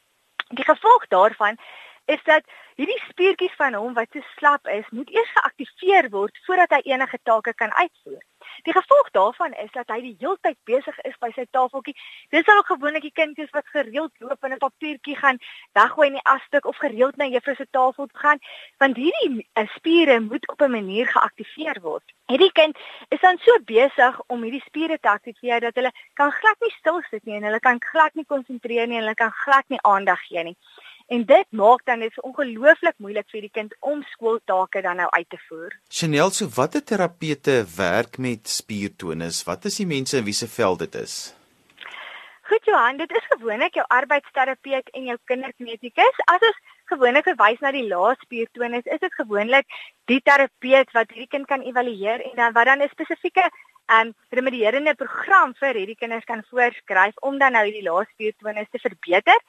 Die 0.49 0.65
gevolg 0.65 1.07
daarvan 1.09 1.59
is 2.07 2.23
dat 2.25 2.45
hierdie 2.77 3.03
spiertjies 3.09 3.57
van 3.57 3.75
hom 3.75 3.95
wat 3.95 4.09
so 4.13 4.21
slap 4.37 4.67
is, 4.67 4.85
moet 4.91 5.11
eers 5.11 5.33
geaktiveer 5.37 6.11
word 6.11 6.39
voordat 6.47 6.71
hy 6.71 6.81
enige 6.85 7.19
take 7.23 7.55
kan 7.55 7.73
uitvoer. 7.73 8.23
Die 8.63 8.73
gevolg 8.73 9.11
daarvan 9.11 9.53
is 9.53 9.71
dat 9.73 9.89
hy 9.89 10.01
die 10.01 10.17
hele 10.21 10.39
tyd 10.41 10.59
besig 10.65 10.99
is 11.09 11.17
by 11.21 11.31
sy 11.35 11.47
tafeltjie. 11.51 11.97
Dis 12.31 12.49
al 12.49 12.63
gewoonlik 12.63 13.03
die 13.03 13.15
kindjies 13.15 13.53
wat 13.57 13.67
gereeld 13.73 14.13
loop 14.19 14.45
en 14.45 14.53
'n 14.53 14.59
papiertjie 14.59 15.17
gaan 15.17 15.39
weggooi 15.73 16.07
in 16.07 16.19
die 16.19 16.29
asstuk 16.35 16.67
of 16.67 16.77
gereeld 16.77 17.17
na 17.17 17.27
juffrou 17.27 17.57
se 17.57 17.67
tafel 17.71 18.07
toe 18.07 18.21
gaan, 18.21 18.39
want 18.79 18.97
hierdie 18.97 19.47
uh, 19.59 19.67
spiere 19.77 20.21
moet 20.21 20.49
op 20.49 20.61
'n 20.61 20.71
manier 20.71 21.07
geaktiveer 21.07 21.81
word. 21.83 22.05
Hierdie 22.27 22.53
kind 22.53 22.79
is 23.09 23.21
dan 23.21 23.39
so 23.39 23.53
besig 23.65 24.21
om 24.27 24.43
hierdie 24.43 24.65
spiere 24.67 24.99
te 24.99 25.09
aktiveer 25.09 25.61
dat 25.61 25.75
hulle 25.75 25.93
kan 26.15 26.33
glad 26.33 26.57
nie 26.61 26.75
stil 26.79 27.03
sit 27.11 27.25
nie 27.25 27.37
en 27.37 27.43
hulle 27.43 27.61
kan 27.61 27.81
glad 27.81 28.15
nie 28.15 28.25
konsentreer 28.25 28.87
nie 28.87 28.97
en 28.97 29.05
hulle 29.05 29.15
kan 29.15 29.33
glad 29.45 29.65
nie 29.69 29.83
aandag 29.83 30.21
gee 30.29 30.45
nie. 30.45 30.57
En 31.13 31.25
dit 31.29 31.47
maak 31.51 31.85
dan 31.85 32.01
dit 32.01 32.21
ongelooflik 32.23 32.95
moeilik 32.97 33.29
vir 33.29 33.45
die 33.45 33.53
kind 33.53 33.75
om 33.81 34.03
skooltake 34.15 34.81
dan 34.83 34.97
nou 34.97 35.09
uit 35.11 35.29
te 35.29 35.39
voer. 35.49 35.75
Chanel, 35.89 36.31
so 36.31 36.49
watter 36.57 36.85
terapeute 36.85 37.65
werk 37.77 38.17
met 38.19 38.49
spiertonus? 38.49 39.43
Wat 39.45 39.65
is 39.69 39.77
die 39.83 39.87
mense 39.87 40.17
in 40.17 40.25
wie 40.25 40.37
se 40.37 40.49
veld 40.49 40.79
dit 40.87 40.95
is? 41.03 41.35
Goed 42.49 42.65
Johan, 42.69 42.97
dit 42.97 43.13
is 43.13 43.29
gewoonlik 43.37 43.77
jou 43.77 43.85
arbeidsterapeut 43.89 44.89
en 44.93 45.05
jou 45.11 45.19
kindermedikus. 45.29 46.25
As 46.29 46.43
ons 46.45 46.59
gewoonlik 46.93 47.29
verwys 47.29 47.61
na 47.61 47.73
die 47.73 47.87
laaspiertonus, 47.89 48.85
is 48.85 49.01
dit 49.01 49.15
gewoonlik 49.21 49.69
die 50.13 50.21
terapeut 50.25 50.93
wat 50.97 51.13
hierdie 51.13 51.31
kind 51.37 51.49
kan 51.49 51.65
evalueer 51.65 52.21
en 52.31 52.37
dan 52.41 52.53
wat 52.57 52.69
dan 52.69 52.83
'n 52.85 52.93
spesifieke 52.93 53.49
um, 53.93 54.13
remedierende 54.29 54.95
program 54.95 55.55
vir 55.61 55.81
hierdie 55.81 55.99
kinders 56.01 56.25
kan 56.25 56.45
voorskryf 56.51 57.17
om 57.21 57.39
dan 57.39 57.53
nou 57.57 57.65
hierdie 57.65 57.85
laaspiertonus 57.89 58.69
te 58.71 58.81
verbeter. 58.83 59.41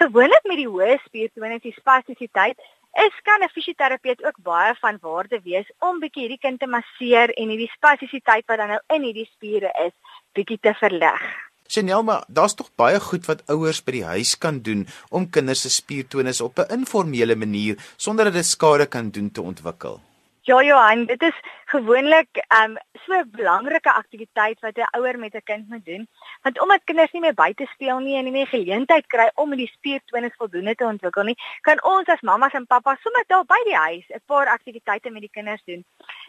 Gewoonlik 0.00 0.46
met 0.48 0.56
die 0.56 0.68
hoë 0.68 0.96
spiertonus, 1.04 1.62
die 1.62 1.74
spastisiteit, 1.76 2.58
is 3.00 3.14
kan 3.24 3.42
'n 3.42 3.48
fisioterapeut 3.48 4.24
ook 4.24 4.38
baie 4.42 4.74
van 4.80 4.98
waarde 5.00 5.40
wees 5.44 5.68
om 5.78 6.00
bietjie 6.00 6.22
hierdie 6.22 6.44
kind 6.46 6.60
te 6.60 6.66
masseer 6.66 7.30
en 7.30 7.48
hierdie 7.48 7.70
spastisiteit 7.72 8.44
wat 8.46 8.58
dan 8.58 8.68
nou 8.68 8.80
in 8.94 9.02
hierdie 9.02 9.30
spiere 9.32 9.70
is, 9.86 9.92
bietjie 10.32 10.58
te 10.60 10.74
verlig. 10.74 11.22
Senelma, 11.66 12.24
daar's 12.28 12.54
tog 12.54 12.70
baie 12.76 13.00
goed 13.00 13.26
wat 13.26 13.42
ouers 13.48 13.80
by 13.84 13.92
die 13.92 14.04
huis 14.04 14.38
kan 14.38 14.60
doen 14.60 14.86
om 15.08 15.30
kinders 15.30 15.62
se 15.62 15.70
spiertonus 15.70 16.40
op 16.40 16.58
'n 16.58 16.72
informele 16.78 17.36
manier 17.36 17.76
sonder 17.96 18.24
dat 18.24 18.34
dit 18.34 18.46
skade 18.46 18.86
kan 18.86 19.10
doen 19.10 19.30
te 19.30 19.42
ontwikkel. 19.42 20.00
Ja 20.44 20.62
Johan, 20.62 21.04
dit 21.06 21.22
is 21.22 21.36
gewoonlik 21.70 22.40
um 22.62 22.72
so 23.04 23.12
'n 23.18 23.30
belangrike 23.30 23.92
aktiwiteit 23.92 24.60
wat 24.60 24.76
'n 24.76 24.96
ouer 24.98 25.18
met 25.18 25.34
'n 25.34 25.42
kind 25.44 25.68
moet 25.68 25.84
doen. 25.84 26.08
Want 26.42 26.60
omdat 26.60 26.84
kinders 26.84 27.12
nie 27.12 27.20
meer 27.20 27.34
buite 27.34 27.66
speel 27.66 27.98
nie 27.98 28.16
en 28.16 28.24
nie 28.24 28.32
meer 28.32 28.46
geleentheid 28.46 29.06
kry 29.06 29.30
om 29.34 29.56
die 29.56 29.68
spiertonus 29.68 30.34
voldoende 30.36 30.74
te 30.74 30.84
ontwikkel 30.84 31.22
nie, 31.22 31.38
kan 31.60 31.82
ons 31.84 32.08
as 32.08 32.20
mammas 32.20 32.52
en 32.52 32.66
pappas 32.66 33.00
sommer 33.00 33.24
daar 33.26 33.44
by 33.44 33.60
die 33.64 33.76
huis 33.76 34.04
'n 34.08 34.22
paar 34.26 34.46
aktiwiteite 34.46 35.10
met 35.10 35.20
die 35.20 35.30
kinders 35.30 35.62
doen. 35.64 35.84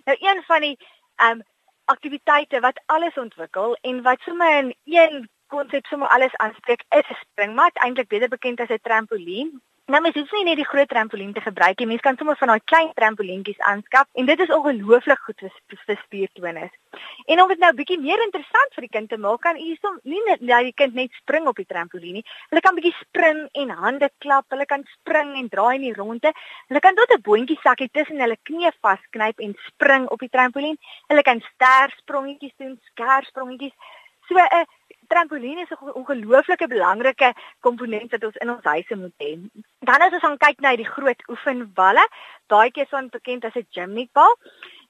Nou 0.05 0.17
een 0.19 0.43
van 0.43 0.61
die 0.61 0.77
um 1.23 1.41
aktiwiteite 1.85 2.59
wat 2.59 2.81
alles 2.85 3.17
ontwikkel 3.17 3.77
en 3.81 4.01
wat 4.01 4.19
sommer 4.19 4.57
in 4.57 4.75
een 4.83 5.29
konsep 5.47 5.85
sommer 5.85 6.07
alles 6.07 6.35
aanspreek 6.35 6.83
is 6.89 7.09
'n 7.09 7.21
springmat, 7.25 7.73
eintlik 7.73 8.07
beter 8.07 8.29
bekend 8.29 8.59
as 8.59 8.69
'n 8.69 8.79
trampolien 8.81 9.61
Nou 9.91 9.99
mens 9.99 10.15
hoef 10.15 10.29
nie 10.31 10.45
net 10.47 10.55
die 10.55 10.63
groot 10.63 10.87
trampolien 10.87 11.33
te 11.35 11.41
gebruik 11.43 11.81
nie. 11.81 11.85
Mens 11.89 12.01
kan 12.01 12.15
sommer 12.15 12.37
van 12.39 12.53
daai 12.53 12.61
klein 12.71 12.91
trampolientjies 12.95 13.59
aanskaf 13.67 14.07
en 14.15 14.29
dit 14.29 14.39
is 14.39 14.51
ongelooflik 14.55 15.19
goed 15.25 15.41
vir 15.43 15.97
spiertonus. 16.05 16.71
En 17.27 17.41
om 17.43 17.49
dit 17.51 17.59
nou 17.59 17.71
bietjie 17.75 17.97
meer 17.99 18.21
interessant 18.23 18.77
vir 18.77 18.85
die 18.85 18.91
kind 18.93 19.09
te 19.11 19.19
maak, 19.19 19.41
kan 19.43 19.59
u 19.59 19.73
som 19.81 19.97
nie 20.07 20.21
net 20.29 20.39
dat 20.39 20.63
die 20.69 20.75
kind 20.79 20.95
net 20.95 21.17
spring 21.19 21.49
op 21.51 21.59
die 21.59 21.67
trampolien 21.67 22.15
nie. 22.21 22.23
Hulle 22.53 22.63
kan 22.63 22.79
bietjie 22.79 22.93
spring 23.01 23.41
en 23.59 23.73
hande 23.81 24.07
klap. 24.23 24.47
Hulle 24.55 24.67
kan 24.71 24.87
spring 24.93 25.33
en 25.41 25.49
draai 25.51 25.75
in 25.75 25.87
die 25.89 25.97
ronde. 25.97 26.31
Hulle 26.71 26.83
kan 26.87 26.95
tot 26.95 27.11
'n 27.11 27.25
boontjie 27.27 27.59
sakkie 27.65 27.89
tussen 27.91 28.23
hulle 28.23 28.39
knie 28.47 28.71
vasknyp 28.79 29.43
en 29.43 29.53
spring 29.67 30.07
op 30.07 30.23
die 30.23 30.31
trampolien. 30.31 30.79
Hulle 31.11 31.27
kan 31.27 31.43
ster 31.51 31.91
sprongetjies 31.99 32.55
doen, 32.55 32.79
skers 32.93 33.27
sprongetjies. 33.35 33.75
So 34.29 34.39
'n 34.39 34.47
uh, 34.47 34.65
trampolien 35.13 35.63
is 35.63 35.71
'n 35.71 35.97
ongelooflike 36.01 36.67
belangrike 36.75 37.33
komponent 37.59 38.11
wat 38.11 38.23
ons 38.23 38.41
in 38.43 38.49
ons 38.55 38.69
huise 38.73 38.95
moet 38.95 39.17
hê. 39.23 39.31
Dan 39.79 40.01
as 40.01 40.13
ons 40.13 40.23
aan 40.29 40.37
kyk 40.45 40.59
na 40.59 40.75
die 40.75 40.93
groot 40.95 41.21
oefenballe, 41.29 42.05
daai 42.47 42.71
keer 42.71 42.87
so 42.89 43.07
bekend 43.17 43.45
as 43.45 43.55
'n 43.55 43.67
gymnastikbal. 43.69 44.33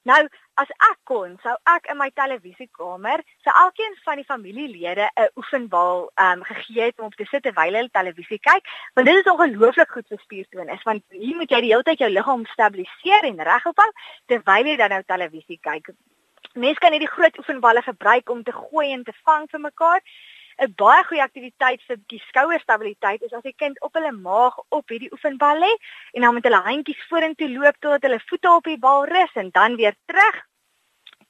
Nou, 0.04 0.28
as 0.60 0.70
ek 0.90 0.98
kon, 1.08 1.38
sou 1.42 1.54
ek 1.72 1.86
in 1.90 1.96
my 1.96 2.10
televisiekamer, 2.14 3.22
sou 3.46 3.54
elkeen 3.62 3.94
van 4.04 4.20
die 4.20 4.26
familielede 4.28 5.06
'n 5.16 5.30
oefenbal 5.40 6.10
ehm 6.14 6.38
um, 6.38 6.44
gegee 6.44 6.82
het 6.82 6.98
om 6.98 7.06
op 7.06 7.14
te 7.14 7.24
sit 7.24 7.42
terwyl 7.42 7.78
hulle 7.78 7.90
televisie 7.90 8.38
kyk, 8.38 8.68
want 8.94 9.06
dit 9.06 9.16
is 9.16 9.32
ongelooflik 9.32 9.90
goed 9.90 10.08
vir 10.08 10.18
spiertonus, 10.18 10.82
want 10.82 11.02
hier 11.08 11.36
moet 11.36 11.50
jy 11.50 11.60
die 11.60 11.72
hele 11.72 11.82
tyd 11.82 11.98
jou 11.98 12.10
liggaam 12.10 12.44
stabiliseer 12.46 13.24
en 13.30 13.40
reghou 13.50 13.72
terwyl 14.26 14.66
jy 14.66 14.76
dan 14.76 14.90
nou 14.90 15.02
televisie 15.02 15.58
kyk. 15.60 15.88
Mense 16.54 16.78
kan 16.78 16.94
hierdie 16.94 17.10
groot 17.10 17.38
oefenballe 17.38 17.82
gebruik 17.82 18.30
om 18.30 18.42
te 18.46 18.52
gooi 18.54 18.92
en 18.94 19.02
te 19.04 19.12
vang 19.26 19.46
vir 19.50 19.60
mekaar. 19.60 20.00
'n 20.62 20.74
Baie 20.78 21.02
goeie 21.06 21.22
aktiwiteit 21.22 21.80
vir 21.88 21.96
die 22.12 22.20
skouerstabiliteit 22.28 23.22
is 23.26 23.32
as 23.34 23.42
die 23.42 23.56
kind 23.62 23.80
op 23.82 23.98
hulle 23.98 24.12
maag 24.26 24.60
op 24.76 24.92
hierdie 24.94 25.10
oefenbal 25.16 25.58
lê 25.58 25.70
en 26.12 26.22
dan 26.22 26.34
met 26.34 26.46
hulle 26.46 26.60
handjies 26.66 27.00
vorentoe 27.10 27.48
loop 27.54 27.80
totdat 27.80 28.06
hulle 28.06 28.20
voete 28.28 28.52
op 28.58 28.68
die 28.70 28.78
bal 28.84 29.06
rus 29.10 29.34
en 29.42 29.50
dan 29.56 29.74
weer 29.80 29.96
terug. 30.12 30.38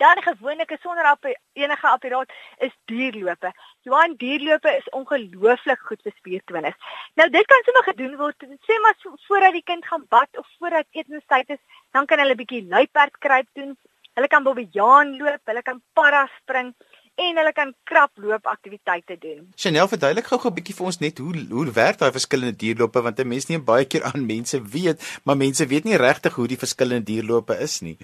Dan 0.02 0.21
gewoonlik 0.26 0.76
sonder 0.83 1.09
op 1.11 1.25
enige 1.52 1.88
apparaat 1.88 2.33
is 2.69 2.76
duurlope. 2.93 3.52
Johan 3.88 4.19
duurlope 4.21 4.76
is 4.76 4.93
ongelooflik 5.00 5.81
goed 5.88 6.02
vir 6.02 6.16
spiertonus. 6.19 6.76
Nou 7.14 7.31
dit 7.31 7.47
kan 7.47 7.64
sommer 7.64 7.88
gedoen 7.88 8.16
word 8.21 8.45
sê 8.69 8.78
maar 8.83 9.00
voordat 9.26 9.57
die 9.57 9.64
kind 9.73 9.87
gaan 9.87 10.04
bad 10.09 10.28
of 10.37 10.47
voordat 10.59 10.87
etenstyd 10.90 11.57
is, 11.57 11.62
dan 11.97 12.07
kan 12.07 12.19
hulle 12.19 12.37
bietjie 12.37 12.66
luiperd 12.69 13.19
kruip 13.19 13.49
doen 13.54 13.76
Hulle 14.14 14.28
kan 14.30 14.44
bobbejaan 14.47 15.16
loop, 15.18 15.40
hulle 15.50 15.62
kan 15.66 15.80
para 15.92 16.26
spring 16.38 16.75
en 17.14 17.38
hulle 17.38 17.52
kan 17.54 17.73
kraploop 17.90 18.47
aktiwiteite 18.47 19.16
doen. 19.23 19.40
Chanel 19.59 19.88
verduidelik 19.90 20.28
gou-gou 20.30 20.50
'n 20.50 20.54
bietjie 20.59 20.75
vir 20.78 20.87
ons 20.87 21.00
net 21.00 21.18
hoe 21.18 21.35
hoe 21.50 21.73
werk 21.73 21.99
daai 21.99 22.12
verskillende 22.18 22.56
dierlope 22.62 23.02
want 23.02 23.18
'n 23.18 23.28
mens 23.28 23.49
nie 23.49 23.59
baie 23.59 23.85
keer 23.85 24.04
aan 24.04 24.26
mense 24.26 24.62
weet, 24.62 25.02
maar 25.25 25.37
mense 25.37 25.66
weet 25.66 25.85
nie 25.85 25.97
regtig 25.97 26.35
hoe 26.35 26.47
die 26.47 26.62
verskillende 26.64 27.04
dierlope 27.11 27.59
is 27.59 27.80
nie. 27.80 27.99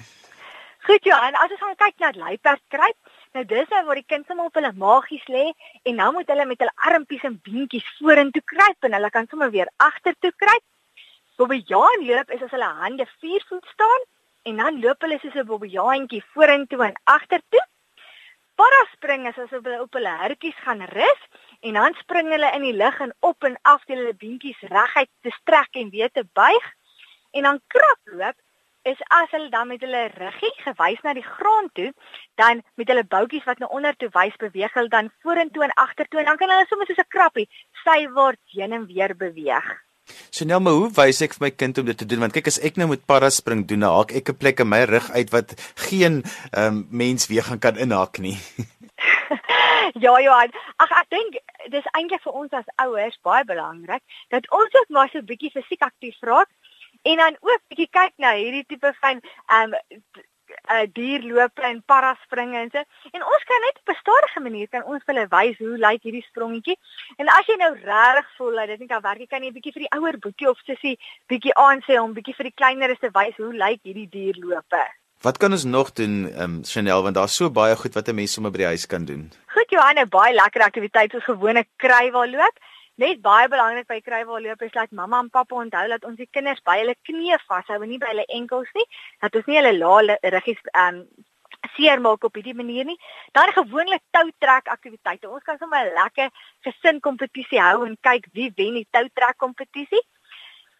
Goed 0.86 1.04
Johan, 1.04 1.34
as 1.34 1.50
ons 1.50 1.60
gaan 1.60 1.76
kyk 1.76 1.96
na 1.98 2.10
luiperd 2.24 2.62
kruip, 2.68 2.98
nou 3.34 3.44
dis 3.44 3.68
nou 3.70 3.84
waar 3.86 3.94
die 3.94 4.10
kind 4.12 4.26
sommer 4.26 4.46
op 4.46 4.54
hulle 4.54 4.72
maagies 4.72 5.26
lê 5.28 5.52
en 5.82 5.94
nou 5.94 6.12
moet 6.12 6.26
hulle 6.26 6.46
met 6.46 6.58
hulle 6.58 6.78
armpies 6.88 7.22
en 7.22 7.40
beentjies 7.42 7.86
vorentoe 7.98 8.42
kruip 8.44 8.80
en 8.82 8.92
hulle 8.92 9.10
kan 9.10 9.26
sommer 9.30 9.50
weer 9.50 9.68
agtertoe 9.76 10.32
kruip. 10.36 10.64
Bobbejaan 11.36 12.06
loop 12.06 12.30
is 12.30 12.42
as 12.42 12.50
hulle 12.50 12.70
hande 12.82 13.06
4 13.20 13.44
voet 13.48 13.66
staan 13.74 14.02
en 14.42 14.56
dan 14.56 14.80
loop 14.80 15.00
hulle 15.04 15.18
soos 15.20 15.34
'n 15.34 15.46
bobbejaantjie 15.50 16.24
vorentoe 16.32 16.84
en 16.84 17.00
agtertoe. 17.04 17.64
Para 18.54 18.82
spring 18.92 19.26
is 19.28 19.38
asof 19.38 19.64
hulle 19.64 19.80
op 19.80 19.92
hulle 19.96 20.12
hertjies 20.22 20.58
gaan 20.64 20.82
rus 20.96 21.22
en 21.60 21.72
dan 21.74 21.94
spring 22.02 22.28
hulle 22.28 22.52
in 22.56 22.62
die 22.62 22.76
lug 22.82 23.00
en 23.00 23.14
op 23.20 23.44
en 23.44 23.58
af 23.62 23.84
teen 23.84 23.96
hulle 23.96 24.14
beentjies 24.14 24.60
reguit 24.60 25.10
te 25.20 25.30
strek 25.30 25.80
en 25.82 25.90
weer 25.90 26.10
te 26.10 26.24
buig. 26.32 26.66
En 27.30 27.42
dan 27.42 27.60
kraploop 27.66 28.36
is 28.82 29.00
as 29.08 29.30
hulle 29.30 29.48
dan 29.48 29.68
met 29.68 29.80
hulle 29.80 30.06
ruggie 30.14 30.52
gewys 30.64 31.00
na 31.04 31.12
die 31.12 31.24
grond 31.24 31.74
toe, 31.74 31.92
dan 32.34 32.62
met 32.74 32.88
hulle 32.88 33.04
boutjies 33.04 33.44
wat 33.44 33.58
na 33.58 33.66
onder 33.66 33.96
toe 33.96 34.08
wys 34.16 34.36
beweeg 34.36 34.72
hulle 34.72 34.88
dan 34.88 35.12
vorentoe 35.22 35.64
en 35.64 35.76
agtertoe 35.84 36.20
en 36.20 36.32
dan 36.32 36.40
kan 36.40 36.50
hulle 36.50 36.66
sommer 36.68 36.86
soos 36.86 37.04
'n 37.04 37.12
krappie 37.16 37.48
sywaarts 37.84 38.52
heen 38.56 38.72
en 38.72 38.86
weer 38.86 39.16
beweeg. 39.16 39.89
Chanel, 40.30 40.60
maar 40.60 40.72
hoe 40.72 40.90
wys 40.96 41.20
ek 41.24 41.34
vir 41.36 41.46
my 41.46 41.50
kind 41.50 41.78
om 41.78 41.86
dit 41.86 41.98
te 41.98 42.06
doen? 42.06 42.20
Want 42.20 42.36
kyk 42.36 42.46
as 42.46 42.60
ek 42.60 42.76
nou 42.76 42.88
met 42.92 43.06
paraspring 43.06 43.66
doen, 43.66 43.80
dan 43.80 43.96
haak 43.96 44.12
ek 44.12 44.30
'n 44.30 44.36
plek 44.36 44.60
in 44.60 44.68
my 44.68 44.82
rug 44.84 45.10
uit 45.10 45.30
wat 45.30 45.54
geen 45.88 46.22
ehm 46.52 46.66
um, 46.66 46.86
mens 46.90 47.26
weer 47.26 47.42
gaan 47.42 47.58
kan 47.58 47.76
inhak 47.76 48.18
nie. 48.18 48.38
ja, 50.04 50.14
Johan. 50.20 50.52
Ag 50.76 50.90
ek 51.02 51.08
dink 51.10 51.38
dis 51.70 51.86
eintlik 51.92 52.22
vir 52.22 52.32
ons 52.32 52.52
as 52.52 52.74
ouers 52.76 53.18
baie 53.22 53.44
belangrik 53.44 54.02
dat 54.28 54.48
ons 54.50 54.74
ook 54.80 54.88
maar 54.88 55.08
so 55.12 55.18
'n 55.18 55.30
bietjie 55.30 55.50
fisiek 55.50 55.82
aktief 55.82 56.16
raak 56.20 56.48
en 57.02 57.16
dan 57.16 57.36
ook 57.40 57.60
bietjie 57.68 57.90
kyk 57.90 58.12
na 58.16 58.34
hierdie 58.34 58.66
tipe 58.68 58.92
van 59.00 59.20
ehm 59.46 59.74
um, 59.74 59.78
uh, 60.50 60.86
dierlope 60.92 61.62
en 61.62 61.82
paraspringe 61.86 62.58
en 62.58 62.70
so. 62.72 62.84
En 63.10 63.24
ons 63.24 63.44
kan 63.50 63.60
net 63.66 63.80
op 63.82 63.88
'n 63.94 64.00
stadige 64.00 64.40
manier 64.40 64.68
kan 64.68 64.84
ons 64.84 65.02
hulle 65.06 65.26
wys 65.28 65.58
hoe 65.58 65.76
lyk 65.86 66.02
hierdie 66.02 66.26
sprongetjie. 66.28 66.78
En 67.16 67.28
as 67.28 67.46
jy 67.46 67.56
nou 67.56 67.74
regtig 67.74 68.30
voel 68.36 68.54
dat 68.54 68.66
dit 68.66 68.78
nie 68.78 68.88
kan 68.88 69.02
werk 69.02 69.18
nie, 69.18 69.26
kan 69.26 69.42
jy 69.42 69.48
'n 69.48 69.58
bietjie 69.58 69.72
vir 69.72 69.86
die 69.86 69.94
ouer 69.98 70.18
boetie 70.18 70.48
of 70.48 70.58
sussie 70.64 70.98
bietjie 71.26 71.54
aansê 71.54 71.98
om 72.00 72.14
bietjie 72.14 72.34
vir 72.34 72.44
die 72.44 72.58
kleineres 72.60 72.98
te 72.98 73.10
wys 73.12 73.36
hoe 73.36 73.52
lyk 73.52 73.80
hierdie 73.82 74.08
dierlope. 74.08 74.84
Wat 75.20 75.36
kan 75.36 75.52
ons 75.52 75.64
nog 75.64 75.92
doen, 75.92 76.32
ehm 76.32 76.42
um, 76.42 76.60
Chanel, 76.64 77.02
want 77.02 77.14
daar's 77.14 77.34
so 77.36 77.50
baie 77.50 77.76
goed 77.76 77.94
wat 77.94 78.08
'n 78.08 78.14
mens 78.14 78.32
sommer 78.32 78.50
by 78.50 78.58
die 78.58 78.72
huis 78.72 78.86
kan 78.86 79.04
doen. 79.04 79.30
Goed 79.46 79.70
Johanne, 79.70 80.06
baie 80.06 80.34
lekker 80.34 80.62
aktiwiteite 80.62 81.16
soos 81.16 81.24
gewone 81.24 81.64
kruiwaal 81.76 82.30
loop. 82.30 82.56
Net 83.00 83.20
baie 83.24 83.48
belangrik 83.48 83.86
by 83.88 83.96
kruiwaalloop 84.04 84.62
is 84.66 84.72
dat 84.74 84.90
mamma 84.92 85.22
en 85.22 85.30
pappa 85.32 85.56
onthou 85.56 85.86
dat 85.88 86.02
ons 86.04 86.18
die 86.20 86.28
kinders 86.36 86.60
by 86.68 86.74
hulle 86.82 86.94
knieë 87.08 87.38
vashou 87.48 87.78
en 87.78 87.88
nie 87.88 88.00
by 88.02 88.10
hulle 88.10 88.26
enkels 88.36 88.68
nie. 88.76 88.84
Dat 89.24 89.38
ons 89.40 89.46
nie 89.48 89.56
hulle 89.56 89.72
lae 89.78 90.16
ruggies 90.34 90.60
ehm 90.74 90.98
um, 91.00 91.26
seer 91.76 92.00
maak 92.04 92.24
op 92.24 92.36
hierdie 92.36 92.56
manier 92.56 92.84
nie. 92.88 92.98
Dan 93.36 93.52
gewoonlik 93.56 94.02
toutrek 94.16 94.68
aktiwiteite. 94.74 95.30
Ons 95.30 95.44
kan 95.48 95.58
sommer 95.62 95.80
'n 95.86 95.94
lekker 95.96 96.28
gesin 96.66 97.00
kompetisie 97.00 97.60
hou 97.60 97.86
en 97.86 97.96
kyk 98.08 98.28
wie 98.36 98.52
wen 98.56 98.76
die 98.80 98.88
toutrek 98.90 99.36
kompetisie. 99.36 100.02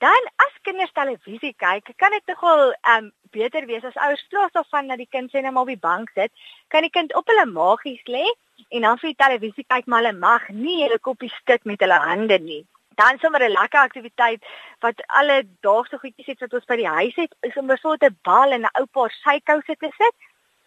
Dan 0.00 0.28
as 0.40 0.52
kinders 0.64 0.92
televisie 0.96 1.52
kyk, 1.60 1.90
kan 2.00 2.14
dit 2.16 2.30
nogal 2.32 2.70
ehm 2.72 3.04
um, 3.04 3.08
beter 3.36 3.66
wees 3.68 3.84
as 3.84 3.98
ouers 4.00 4.22
plaas 4.32 4.54
daarvan 4.56 4.88
dat 4.88 4.98
die 4.98 5.10
kind 5.16 5.28
sê 5.30 5.42
net 5.44 5.52
maar 5.52 5.66
op 5.66 5.72
die 5.72 5.82
bank 5.82 6.08
sit, 6.16 6.32
kan 6.72 6.86
die 6.86 6.90
kind 6.94 7.12
op 7.14 7.28
hulle 7.28 7.44
magies 7.46 8.00
lê 8.14 8.24
en 8.70 8.86
dan 8.86 8.98
vir 9.02 9.12
die 9.12 9.20
televisie 9.20 9.66
kyk 9.74 9.86
maar 9.86 10.00
hulle 10.02 10.16
mag 10.22 10.48
nie 10.62 10.78
hulle 10.80 10.98
koppies 11.08 11.36
skud 11.42 11.68
met 11.68 11.84
hulle 11.84 12.00
hande 12.06 12.38
nie. 12.46 12.64
Dan 13.02 13.20
sommer 13.20 13.44
'n 13.44 13.52
lekker 13.52 13.80
aktiwiteit 13.80 14.40
wat 14.86 15.04
alle 15.20 15.36
daagse 15.68 16.00
goedjies 16.00 16.32
het 16.32 16.40
wat 16.46 16.56
ons 16.58 16.70
by 16.72 16.80
die 16.80 16.94
huis 16.96 17.16
het, 17.16 17.36
is 17.42 17.60
om 17.60 17.70
'n 17.70 17.82
soort 17.84 18.02
'n 18.02 18.18
bal 18.24 18.56
en 18.56 18.64
'n 18.64 18.74
ou 18.80 18.86
paar 18.86 19.12
sykouse 19.20 19.76
te 19.76 19.92
sit 20.00 20.14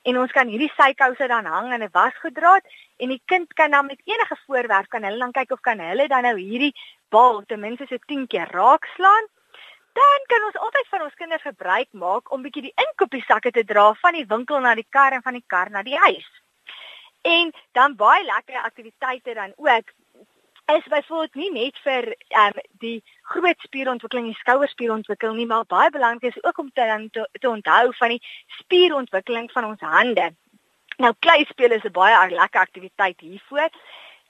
en 0.04 0.18
ons 0.20 0.32
kan 0.36 0.50
hierdie 0.52 0.72
sykouse 0.78 1.28
dan 1.32 1.46
hang 1.46 1.74
in 1.74 1.84
'n 1.84 1.96
wasgoeddraad 1.98 2.64
en 2.98 3.10
die 3.10 3.22
kind 3.26 3.54
kan 3.54 3.72
dan 3.72 3.86
met 3.86 4.02
enige 4.06 4.38
voorwerp 4.46 4.90
kan 4.90 5.04
hulle 5.04 5.20
dan 5.20 5.32
kyk 5.32 5.52
of 5.52 5.62
kan 5.62 5.80
hulle 5.80 6.08
dan 6.08 6.24
nou 6.24 6.38
hierdie 6.38 6.76
bal 7.10 7.44
ten 7.48 7.60
minste 7.60 7.86
so 7.88 7.98
10 8.08 8.28
keer 8.28 8.48
raakslaan. 8.52 9.26
Dan 9.94 10.20
kan 10.32 10.44
ons 10.44 10.58
altyd 10.58 10.88
van 10.90 11.02
ons 11.02 11.14
kinders 11.14 11.42
gebruik 11.42 11.90
maak 11.92 12.32
om 12.32 12.42
bietjie 12.42 12.62
die 12.62 12.78
inkopiesakke 12.86 13.52
te 13.52 13.64
dra 13.64 13.94
van 13.94 14.14
die 14.14 14.26
winkel 14.26 14.60
na 14.60 14.76
die 14.76 14.88
kar 14.90 15.14
en 15.14 15.22
van 15.22 15.34
die 15.34 15.46
kar 15.48 15.70
na 15.70 15.84
die 15.84 15.98
huis. 15.98 16.30
En 17.22 17.54
dan 17.72 17.96
baie 17.96 18.24
lekker 18.24 18.58
aktiwiteite 18.58 19.34
dan 19.34 19.54
ook 19.56 19.94
is 20.66 20.88
byvoorbeeld 20.88 21.36
nie 21.36 21.52
net 21.52 21.80
vir 21.84 22.06
ehm 22.14 22.54
um, 22.56 22.62
die 22.80 23.04
groot 23.34 23.60
spierontwikkeling 23.68 24.28
en 24.28 24.40
skouerspierontwikkeling 24.40 25.38
nie, 25.38 25.46
maar 25.46 25.66
baie 25.66 25.90
belangrik 25.90 26.36
is 26.36 26.44
ook 26.44 26.58
om 26.58 26.72
te 26.72 27.08
te, 27.12 27.28
te 27.40 27.50
onthou 27.50 27.94
van 28.00 28.16
die 28.16 28.24
spierontwikkeling 28.60 29.52
van 29.52 29.66
ons 29.66 29.82
hande. 29.82 30.32
Nou 30.98 31.14
klei 31.20 31.46
speel 31.50 31.72
is 31.72 31.84
'n 31.84 31.92
baie 31.92 32.30
lekker 32.30 32.62
aktiwiteit 32.62 33.20
hiervoor. 33.20 33.70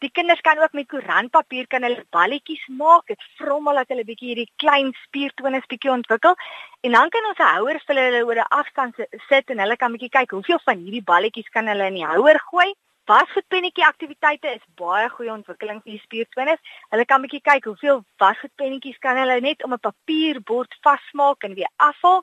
Die 0.03 0.11
kinders 0.11 0.41
kan 0.41 0.59
ook 0.59 0.73
met 0.73 0.87
koerantpapier 0.87 1.67
kan 1.67 1.83
hulle 1.83 2.05
balletjies 2.09 2.63
maak. 2.67 3.05
Dit 3.07 3.21
vrommel 3.37 3.73
dat 3.73 3.87
hulle 3.87 4.03
bietjie 4.03 4.27
hierdie 4.27 4.51
klein 4.55 4.91
spiertonus 5.05 5.65
bietjie 5.65 5.91
ontwikkel. 5.91 6.35
En 6.81 6.91
dan 6.91 7.09
kan 7.09 7.25
ons 7.25 7.39
'n 7.39 7.53
houer 7.55 7.79
vir 7.85 7.95
hulle 7.95 8.25
oor 8.25 8.35
'n 8.35 8.55
afstand 8.59 8.95
sit 9.29 9.49
en 9.49 9.59
hulle 9.59 9.77
kan 9.77 9.91
bietjie 9.91 10.09
kyk 10.09 10.31
hoeveel 10.31 10.59
van 10.65 10.77
hierdie 10.77 11.03
balletjies 11.11 11.49
kan 11.49 11.67
hulle 11.67 11.85
in 11.87 11.93
die 11.93 12.05
houer 12.05 12.39
gooi. 12.39 12.73
Wasgoedpennetjie 13.05 13.83
aktiwiteite 13.83 14.47
is 14.55 14.61
baie 14.79 15.09
goeie 15.11 15.31
ontwikkeling 15.33 15.81
vir 15.83 15.91
die 15.91 16.01
spiertonus. 16.05 16.59
Hulle 16.93 17.03
kan 17.05 17.19
bietjie 17.25 17.41
kyk 17.43 17.65
hoeveel 17.67 17.97
wasgoedpennetjies 18.23 18.99
kan 19.03 19.17
hulle 19.19 19.41
net 19.43 19.63
om 19.67 19.73
'n 19.75 19.83
papierbord 19.87 20.77
vasmaak 20.87 21.43
en 21.43 21.55
weer 21.57 21.71
afhaal. 21.75 22.21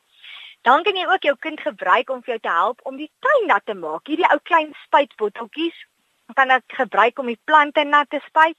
Dan 0.65 0.83
kan 0.83 0.97
jy 0.97 1.05
ook 1.07 1.27
jou 1.29 1.37
kind 1.37 1.61
gebruik 1.61 2.11
om 2.11 2.23
vir 2.23 2.33
jou 2.33 2.39
te 2.41 2.55
help 2.55 2.81
om 2.89 2.97
die 2.97 3.11
tuin 3.21 3.47
nat 3.47 3.67
te 3.67 3.75
maak. 3.75 4.07
Hierdie 4.07 4.31
ou 4.33 4.39
klein 4.43 4.73
spuitbotteltjies 4.85 5.77
kan 6.35 6.49
dit 6.49 6.65
gebruik 6.67 7.19
om 7.19 7.27
die 7.27 7.41
plante 7.45 7.85
nat 7.85 8.09
te 8.11 8.21
spuit. 8.27 8.57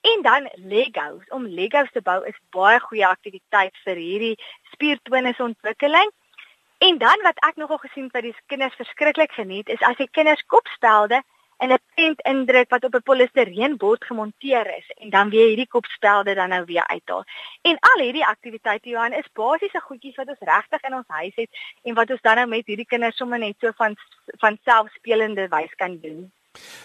En 0.00 0.22
dan 0.22 0.48
Legos. 0.54 1.24
Om 1.28 1.46
Legos 1.46 1.90
te 1.92 2.02
bou 2.02 2.24
is 2.24 2.38
baie 2.50 2.78
goeie 2.80 3.06
aktiwiteit 3.06 3.74
vir 3.84 3.96
hierdie 3.96 4.38
spiertonus 4.72 5.40
ontwikkeling. 5.40 6.10
En 6.78 6.98
dan 6.98 7.18
wat 7.22 7.42
ek 7.42 7.56
nogal 7.56 7.78
gesien 7.78 8.04
het 8.04 8.12
by 8.12 8.20
die 8.20 8.36
kinders 8.46 8.78
verskriklik 8.78 9.32
geniet 9.32 9.68
is 9.68 9.82
as 9.82 9.96
die 9.96 10.08
kinders 10.10 10.46
kopspelde 10.46 11.22
in 11.58 11.72
'n 11.72 11.78
prent 11.94 12.20
indruk 12.20 12.70
wat 12.70 12.84
op 12.84 12.94
'n 12.94 13.02
polistireenbord 13.02 14.04
gemonteer 14.04 14.76
is 14.76 14.88
en 15.02 15.10
dan 15.10 15.30
weer 15.30 15.46
hierdie 15.46 15.68
kopspelde 15.68 16.34
dan 16.34 16.48
nou 16.48 16.64
weer 16.64 16.86
uithaal. 16.86 17.24
En 17.62 17.76
al 17.80 18.02
hierdie 18.04 18.26
aktiwiteite 18.26 18.88
Johan 18.88 19.12
is 19.12 19.32
basiese 19.32 19.80
goedjies 19.80 20.16
wat 20.16 20.28
ons 20.28 20.48
regtig 20.52 20.82
in 20.82 20.94
ons 20.94 21.08
huis 21.08 21.34
het 21.34 21.50
en 21.82 21.94
wat 21.94 22.10
ons 22.10 22.20
dan 22.20 22.34
nou 22.34 22.48
met 22.48 22.66
hierdie 22.66 22.86
kinders 22.86 23.16
sommer 23.16 23.38
net 23.38 23.56
so 23.58 23.70
van 23.76 23.96
van 24.24 24.58
selfspelende 24.64 25.48
wys 25.48 25.74
kan 25.74 25.98
doen. 26.00 26.32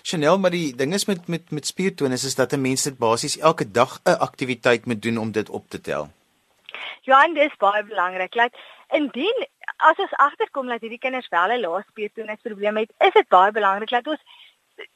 Chanel, 0.02 0.40
maar 0.40 0.52
die 0.52 0.76
ding 0.76 0.94
is 0.94 1.06
met 1.06 1.28
met 1.28 1.52
met 1.52 1.66
spiertonus 1.66 2.24
is 2.24 2.36
dat 2.36 2.54
'n 2.54 2.62
mens 2.62 2.84
dit 2.84 2.98
basies 2.98 3.38
elke 3.38 3.72
dag 3.72 4.00
'n 4.04 4.20
aktiwiteit 4.20 4.86
moet 4.86 5.02
doen 5.02 5.18
om 5.18 5.32
dit 5.32 5.50
op 5.50 5.70
te 5.70 5.82
tel. 5.82 6.10
Johan, 7.02 7.34
dis 7.34 7.56
baie 7.58 7.84
belangrik. 7.84 8.36
Laat 8.36 8.56
indien 8.90 9.48
as 9.78 9.98
ons 9.98 10.14
agterkom 10.14 10.68
dat 10.68 10.82
hierdie 10.82 11.00
kinders 11.00 11.28
wel 11.30 11.52
'n 11.52 11.60
lae 11.60 11.84
spiertonus 11.88 12.42
probleem 12.42 12.78
het, 12.78 12.92
is 13.00 13.14
dit 13.14 13.28
baie 13.28 13.52
belangrik 13.52 13.90
dat 13.90 14.08
ons 14.08 14.22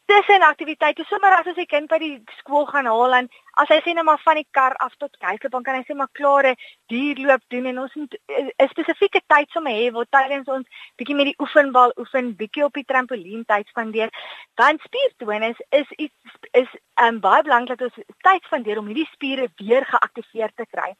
tussen 0.07 0.41
aktiwiteite 0.41 1.03
sommer 1.09 1.33
as 1.37 1.47
ons 1.51 1.59
die 1.59 1.69
kind 1.69 1.89
by 1.91 1.99
die 2.01 2.15
skool 2.39 2.65
gaan 2.69 2.87
haal 2.89 3.13
en 3.13 3.27
as 3.61 3.69
hy 3.73 3.77
sê 3.83 3.93
net 3.93 4.05
maar 4.07 4.21
van 4.23 4.39
die 4.39 4.47
kar 4.57 4.75
af 4.85 4.95
tot 5.01 5.13
kyk 5.23 5.49
dan 5.51 5.63
kan 5.63 5.77
hy 5.77 5.83
sê 5.87 5.97
maar 5.97 6.09
klare 6.19 6.55
dierloop 6.93 7.43
doen 7.53 7.65
en 7.71 7.79
ons 7.83 7.95
moet 7.95 8.15
'n 8.27 8.69
spesifieke 8.73 9.21
tyd 9.33 9.51
sommer 9.51 9.75
hê 9.79 9.91
waar 9.91 10.09
tydens 10.17 10.47
ons 10.47 10.67
bietjie 10.97 11.15
met 11.15 11.29
die 11.29 11.39
oefenbal 11.43 11.93
oefen, 12.01 12.35
bietjie 12.41 12.65
op 12.65 12.73
die 12.73 12.85
trampolien 12.91 13.45
tyd 13.45 13.67
spandeer. 13.67 14.09
Dan 14.55 14.79
spiertonus 14.85 15.59
is 15.69 15.91
iets 15.97 16.37
is 16.51 16.69
um, 17.03 17.19
baie 17.19 17.43
belangrik 17.43 17.77
dat 17.77 17.89
ons 17.89 18.05
tyd 18.27 18.43
spandeer 18.43 18.79
om 18.81 18.87
hierdie 18.87 19.09
spiere 19.13 19.49
weer 19.61 19.85
geaktiveer 19.85 20.53
te 20.55 20.65
kry. 20.71 20.93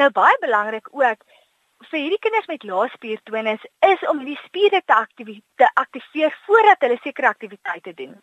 Nou 0.00 0.10
baie 0.10 0.36
belangrik 0.40 0.88
ook 0.92 1.24
vir 1.90 2.00
hierdie 2.00 2.22
kinders 2.24 2.48
met 2.50 2.66
lae 2.68 2.88
spiertonus 2.94 3.64
is 3.88 4.04
om 4.12 4.24
die 4.24 4.38
spiere 4.46 4.82
te 4.86 4.94
aktiveer 5.74 6.36
voordat 6.46 6.84
hulle 6.86 6.98
sekere 7.02 7.32
aktiwiteite 7.34 7.94
doen. 7.94 8.14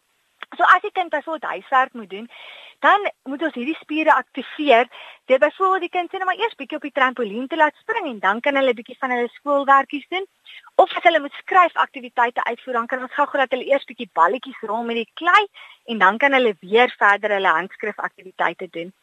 So 0.57 0.65
as 0.65 0.81
die 0.81 0.91
kind 0.91 1.09
byvoorbeeld 1.13 1.51
huiswerk 1.51 1.93
moet 1.93 2.09
doen, 2.09 2.29
dan 2.79 3.11
moet 3.23 3.43
ons 3.43 3.53
hierdie 3.53 3.77
spiere 3.77 4.13
aktiveer 4.13 4.87
deur 5.29 5.41
byvoorbeeld 5.43 5.85
die 5.85 5.91
kind 5.93 6.11
net 6.11 6.25
maar 6.25 6.39
eers 6.39 6.55
bietjie 6.57 6.79
op 6.79 6.87
die 6.87 6.95
trampolien 6.95 7.47
te 7.47 7.59
laat 7.59 7.75
spring 7.83 8.07
en 8.09 8.19
dan 8.23 8.39
kan 8.39 8.57
hulle 8.57 8.73
bietjie 8.73 8.97
van 8.99 9.13
hulle 9.13 9.29
skoolwerkies 9.35 10.07
doen. 10.09 10.25
Of 10.81 10.95
as 10.97 11.05
hulle 11.05 11.21
moet 11.21 11.35
skryf 11.43 11.75
aktiwiteite 11.83 12.43
uitvoer, 12.43 12.79
dan 12.79 12.87
kan 12.87 13.05
ons 13.05 13.13
gou-gou 13.13 13.41
dat 13.43 13.53
hulle 13.53 13.69
eers 13.69 13.85
bietjie 13.85 14.09
balletjies 14.13 14.63
rol 14.71 14.87
met 14.87 15.01
die 15.03 15.09
klei 15.21 15.43
en 15.91 16.01
dan 16.01 16.17
kan 16.17 16.33
hulle 16.33 16.55
weer 16.65 16.95
verder 16.97 17.35
hulle 17.37 17.55
handskrif 17.59 17.99
aktiwiteite 18.09 18.69
doen. 18.71 18.93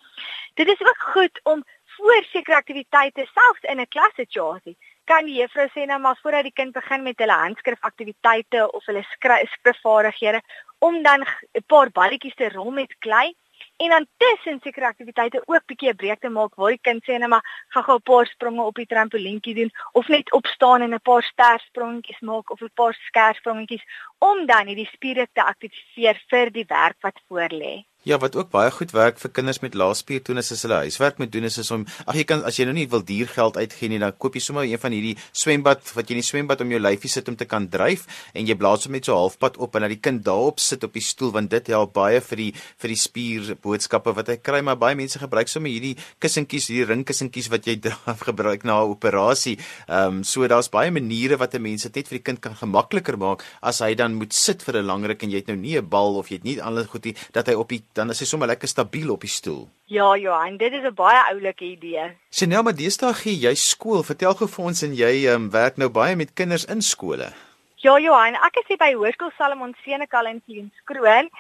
Dit 0.54 0.68
is 0.72 0.80
ook 0.80 1.08
goed 1.14 1.40
om 1.44 1.64
voor 1.96 2.24
sekere 2.32 2.56
aktiwiteite 2.56 3.26
selfs 3.34 3.62
in 3.72 3.80
'n 3.80 3.88
klassituasie 3.94 4.76
kan 5.04 5.24
die 5.24 5.38
juffrou 5.40 5.68
sê 5.70 5.86
nou 5.86 5.98
maar 6.00 6.18
voordat 6.22 6.42
die 6.42 6.58
kind 6.60 6.72
begin 6.72 7.02
met 7.02 7.18
hulle 7.22 7.32
handskrif 7.32 7.80
aktiwiteite 7.80 8.70
of 8.72 8.86
hulle 8.86 9.02
skryfvaardighede 9.14 10.40
om 10.78 11.02
dan 11.02 11.20
'n 11.22 11.64
paar 11.66 11.90
balletjies 11.90 12.34
te 12.34 12.48
rol 12.48 12.70
met 12.70 12.96
klei 12.98 13.34
en 13.76 13.88
dan 13.88 14.06
tussen 14.16 14.60
sekere 14.62 14.86
aktiwiteite 14.86 15.42
ook 15.44 15.66
bietjie 15.66 15.90
'n 15.92 16.00
breek 16.02 16.20
te 16.20 16.28
maak 16.28 16.54
waar 16.54 16.74
die 16.74 16.86
kind 16.88 17.02
sê 17.04 17.18
net 17.18 17.28
maar 17.28 17.46
gaan 17.72 17.86
gou 17.88 17.96
'n 17.96 18.08
paar 18.10 18.26
spronge 18.26 18.62
op 18.62 18.74
die 18.74 18.90
trampolientjie 18.92 19.54
doen 19.54 19.72
of 19.92 20.08
net 20.08 20.32
opstaan 20.32 20.82
en 20.82 20.94
'n 20.94 21.06
paar 21.08 21.22
stersprongetjies 21.22 22.20
maak 22.20 22.50
of 22.50 22.60
'n 22.60 22.78
paar 22.80 22.94
skersprongetjies 23.08 23.84
om 24.18 24.46
dan 24.46 24.66
hierdie 24.66 24.92
spiere 24.92 25.28
te 25.32 25.42
aktiveer 25.42 26.16
vir 26.30 26.50
die 26.50 26.68
werk 26.68 26.96
wat 27.00 27.20
voorlê. 27.28 27.74
Ja, 28.06 28.20
wat 28.22 28.36
ook 28.38 28.52
baie 28.52 28.70
goed 28.70 28.92
werk 28.94 29.16
vir 29.18 29.32
kinders 29.34 29.58
met 29.64 29.75
laespiertonus 29.75 30.52
is 30.54 30.60
hulle 30.62 30.76
huiswerk 30.84 31.16
moet 31.18 31.30
doen 31.34 31.48
is, 31.48 31.56
is 31.58 31.72
om 31.75 31.82
ag 32.06 32.14
jy 32.14 32.22
kan 32.30 32.44
as 32.46 32.54
jy 32.54 32.62
nou 32.68 32.75
nie 32.76 32.84
wil 32.86 33.00
diergeld 33.02 33.56
uitgee 33.58 33.90
nie, 33.90 33.98
dan 33.98 34.12
koop 34.14 34.36
jy 34.38 34.42
sommer 34.44 34.62
een 34.62 34.78
van 34.78 34.94
hierdie 34.94 35.16
swembad 35.34 35.90
wat 35.96 36.06
jy 36.06 36.14
in 36.14 36.20
die 36.22 36.26
swembad 36.28 36.62
om 36.62 36.70
jou 36.70 36.78
lyfie 36.78 37.10
sit 37.10 37.26
om 37.26 37.34
te 37.34 37.48
kan 37.50 37.66
dryf 37.72 38.04
en 38.30 38.46
jy 38.46 38.54
blaas 38.60 38.86
hom 38.86 38.94
net 38.94 39.10
so 39.10 39.16
halfpad 39.18 39.58
op 39.58 39.75
en 39.75 39.88
dat 39.88 39.90
die 39.90 39.98
kind 39.98 40.22
daarop 40.22 40.62
sit 40.62 40.86
op 40.86 40.94
die 40.94 41.02
stoel 41.02 41.32
want 41.34 41.50
dit 41.50 41.72
help 41.75 41.96
baie 41.98 42.20
vir 42.28 42.42
die 42.44 42.46
vir 42.54 42.94
die 42.94 43.00
spier 43.00 43.50
boodskappe 43.66 44.14
wat 44.20 44.30
hy 44.30 44.38
kry, 44.38 44.62
maar 44.62 44.78
baie 44.78 44.94
mense 45.02 45.18
gebruik 45.18 45.50
sommer 45.50 45.75
hierdie 45.75 45.96
kussentjies, 46.22 46.70
hierdie 46.70 46.86
ringkussentjies 46.92 47.50
wat 47.50 47.66
jy 47.66 47.75
dra, 47.88 48.14
gebruik 48.22 48.62
na 48.62 48.78
'n 48.84 48.94
operasie. 48.94 49.56
Ehm 49.88 50.20
um, 50.20 50.22
so 50.22 50.46
daar's 50.46 50.70
baie 50.70 50.94
maniere 50.94 51.40
wat 51.42 51.58
'n 51.58 51.62
mens 51.66 51.90
dit 51.90 51.98
net 51.98 52.06
vir 52.06 52.18
die 52.22 52.26
kind 52.30 52.40
kan 52.40 52.54
gemakliker 52.54 53.18
maak 53.18 53.42
as 53.62 53.82
hy 53.82 53.98
dan 53.98 54.14
moet 54.14 54.30
sit 54.30 54.62
vir 54.62 54.78
'n 54.78 54.86
lang 54.86 55.02
ruk 55.02 55.26
en 55.26 55.34
jy 55.34 55.42
het 55.42 55.50
nou 55.50 55.58
nie 55.58 55.75
'n 55.75 55.90
bal 55.90 56.14
of 56.22 56.30
jy 56.30 56.38
het 56.38 56.44
nie 56.44 56.62
alles 56.62 56.86
goed 56.86 57.04
nie 57.04 57.16
dat 57.34 57.50
hy 57.50 57.58
op 57.58 57.68
die 57.68 57.82
dan 57.96 58.12
is 58.12 58.20
hy 58.20 58.26
sommer 58.28 58.48
lekker 58.50 58.68
stabiel 58.68 59.10
op 59.14 59.24
die 59.24 59.32
stoel. 59.32 59.64
Ja, 59.90 60.10
Johan, 60.20 60.56
dit 60.60 60.72
is 60.72 60.84
'n 60.84 60.94
baie 60.94 61.22
oulike 61.32 61.64
idee. 61.64 62.04
Chanel, 62.30 62.62
maar 62.62 62.76
deesdae 62.76 63.14
gee 63.14 63.36
jy 63.46 63.54
skool. 63.54 64.02
Vertel 64.02 64.34
gou 64.34 64.48
vir 64.48 64.64
ons 64.64 64.82
en 64.82 64.94
jy 64.94 65.26
um, 65.32 65.50
werk 65.50 65.76
nou 65.76 65.88
baie 65.88 66.16
met 66.16 66.34
kinders 66.34 66.64
in 66.64 66.82
skole. 66.82 67.32
Ja, 67.76 67.98
Johan, 67.98 68.34
ek 68.34 68.56
is 68.60 68.68
hier 68.68 68.78
by 68.78 68.92
Hoërskool 68.94 69.30
Salomon 69.38 69.74
Senekal 69.84 70.26
in 70.26 70.42
Kleinskroon 70.46 71.30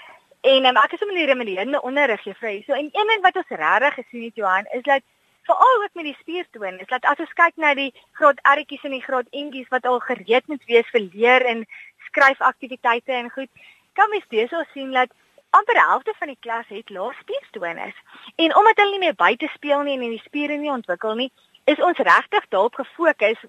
en 0.40 0.66
um, 0.66 0.76
ek 0.76 0.92
is 0.92 1.02
om 1.02 1.10
in 1.10 1.20
die 1.20 1.26
remediërende 1.26 1.82
onderrig 1.82 2.24
juffrou. 2.24 2.62
So 2.66 2.72
en 2.72 2.88
een 2.92 3.08
ding 3.12 3.22
wat 3.22 3.36
ons 3.36 3.48
regtig 3.48 3.94
gesien 3.94 4.24
het 4.24 4.34
Johan 4.34 4.66
is 4.72 4.82
dat 4.82 5.02
veral 5.46 5.82
ook 5.82 5.94
met 5.94 6.04
die 6.04 6.18
spiertoon 6.20 6.78
is 6.78 6.86
dat 6.86 7.04
as 7.04 7.18
ons 7.18 7.32
kyk 7.40 7.56
na 7.56 7.74
die 7.74 7.92
graad 8.18 8.40
R'tjies 8.42 8.84
en 8.84 8.96
die 8.96 9.02
graad 9.02 9.28
N'tjies 9.30 9.68
wat 9.74 9.86
al 9.86 10.00
gereed 10.00 10.46
moet 10.46 10.64
wees 10.70 10.88
vir 10.94 11.04
leer 11.12 11.46
en 11.52 11.66
skryfaktiwiteite 12.08 13.12
en 13.12 13.30
goed, 13.30 13.50
kan 13.94 14.10
mens 14.10 14.52
al 14.52 14.66
sien 14.72 14.92
dat 14.92 15.10
amper 15.50 15.78
helfte 15.80 16.14
van 16.18 16.28
die 16.28 16.40
klas 16.40 16.68
het 16.68 16.90
lae 16.90 17.14
spiertonus. 17.20 17.96
En 18.36 18.56
omdat 18.56 18.76
hulle 18.76 18.90
nie 18.90 19.04
meer 19.06 19.14
buite 19.14 19.48
speel 19.54 19.82
nie 19.82 19.96
en 19.98 20.10
die 20.10 20.22
spiere 20.24 20.56
nie 20.56 20.70
ontwikkel 20.70 21.14
nie, 21.14 21.30
is 21.64 21.82
ons 21.82 21.98
regtig 21.98 22.48
daarop 22.48 22.74
gefokus 22.74 23.42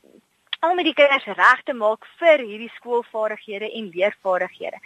om 0.66 0.80
die 0.82 0.94
kinders 0.94 1.26
reg 1.38 1.62
te 1.64 1.74
maak 1.74 2.06
vir 2.20 2.42
hierdie 2.42 2.72
skoolvaardighede 2.80 3.70
en 3.72 3.92
leervaardighede. 3.94 4.80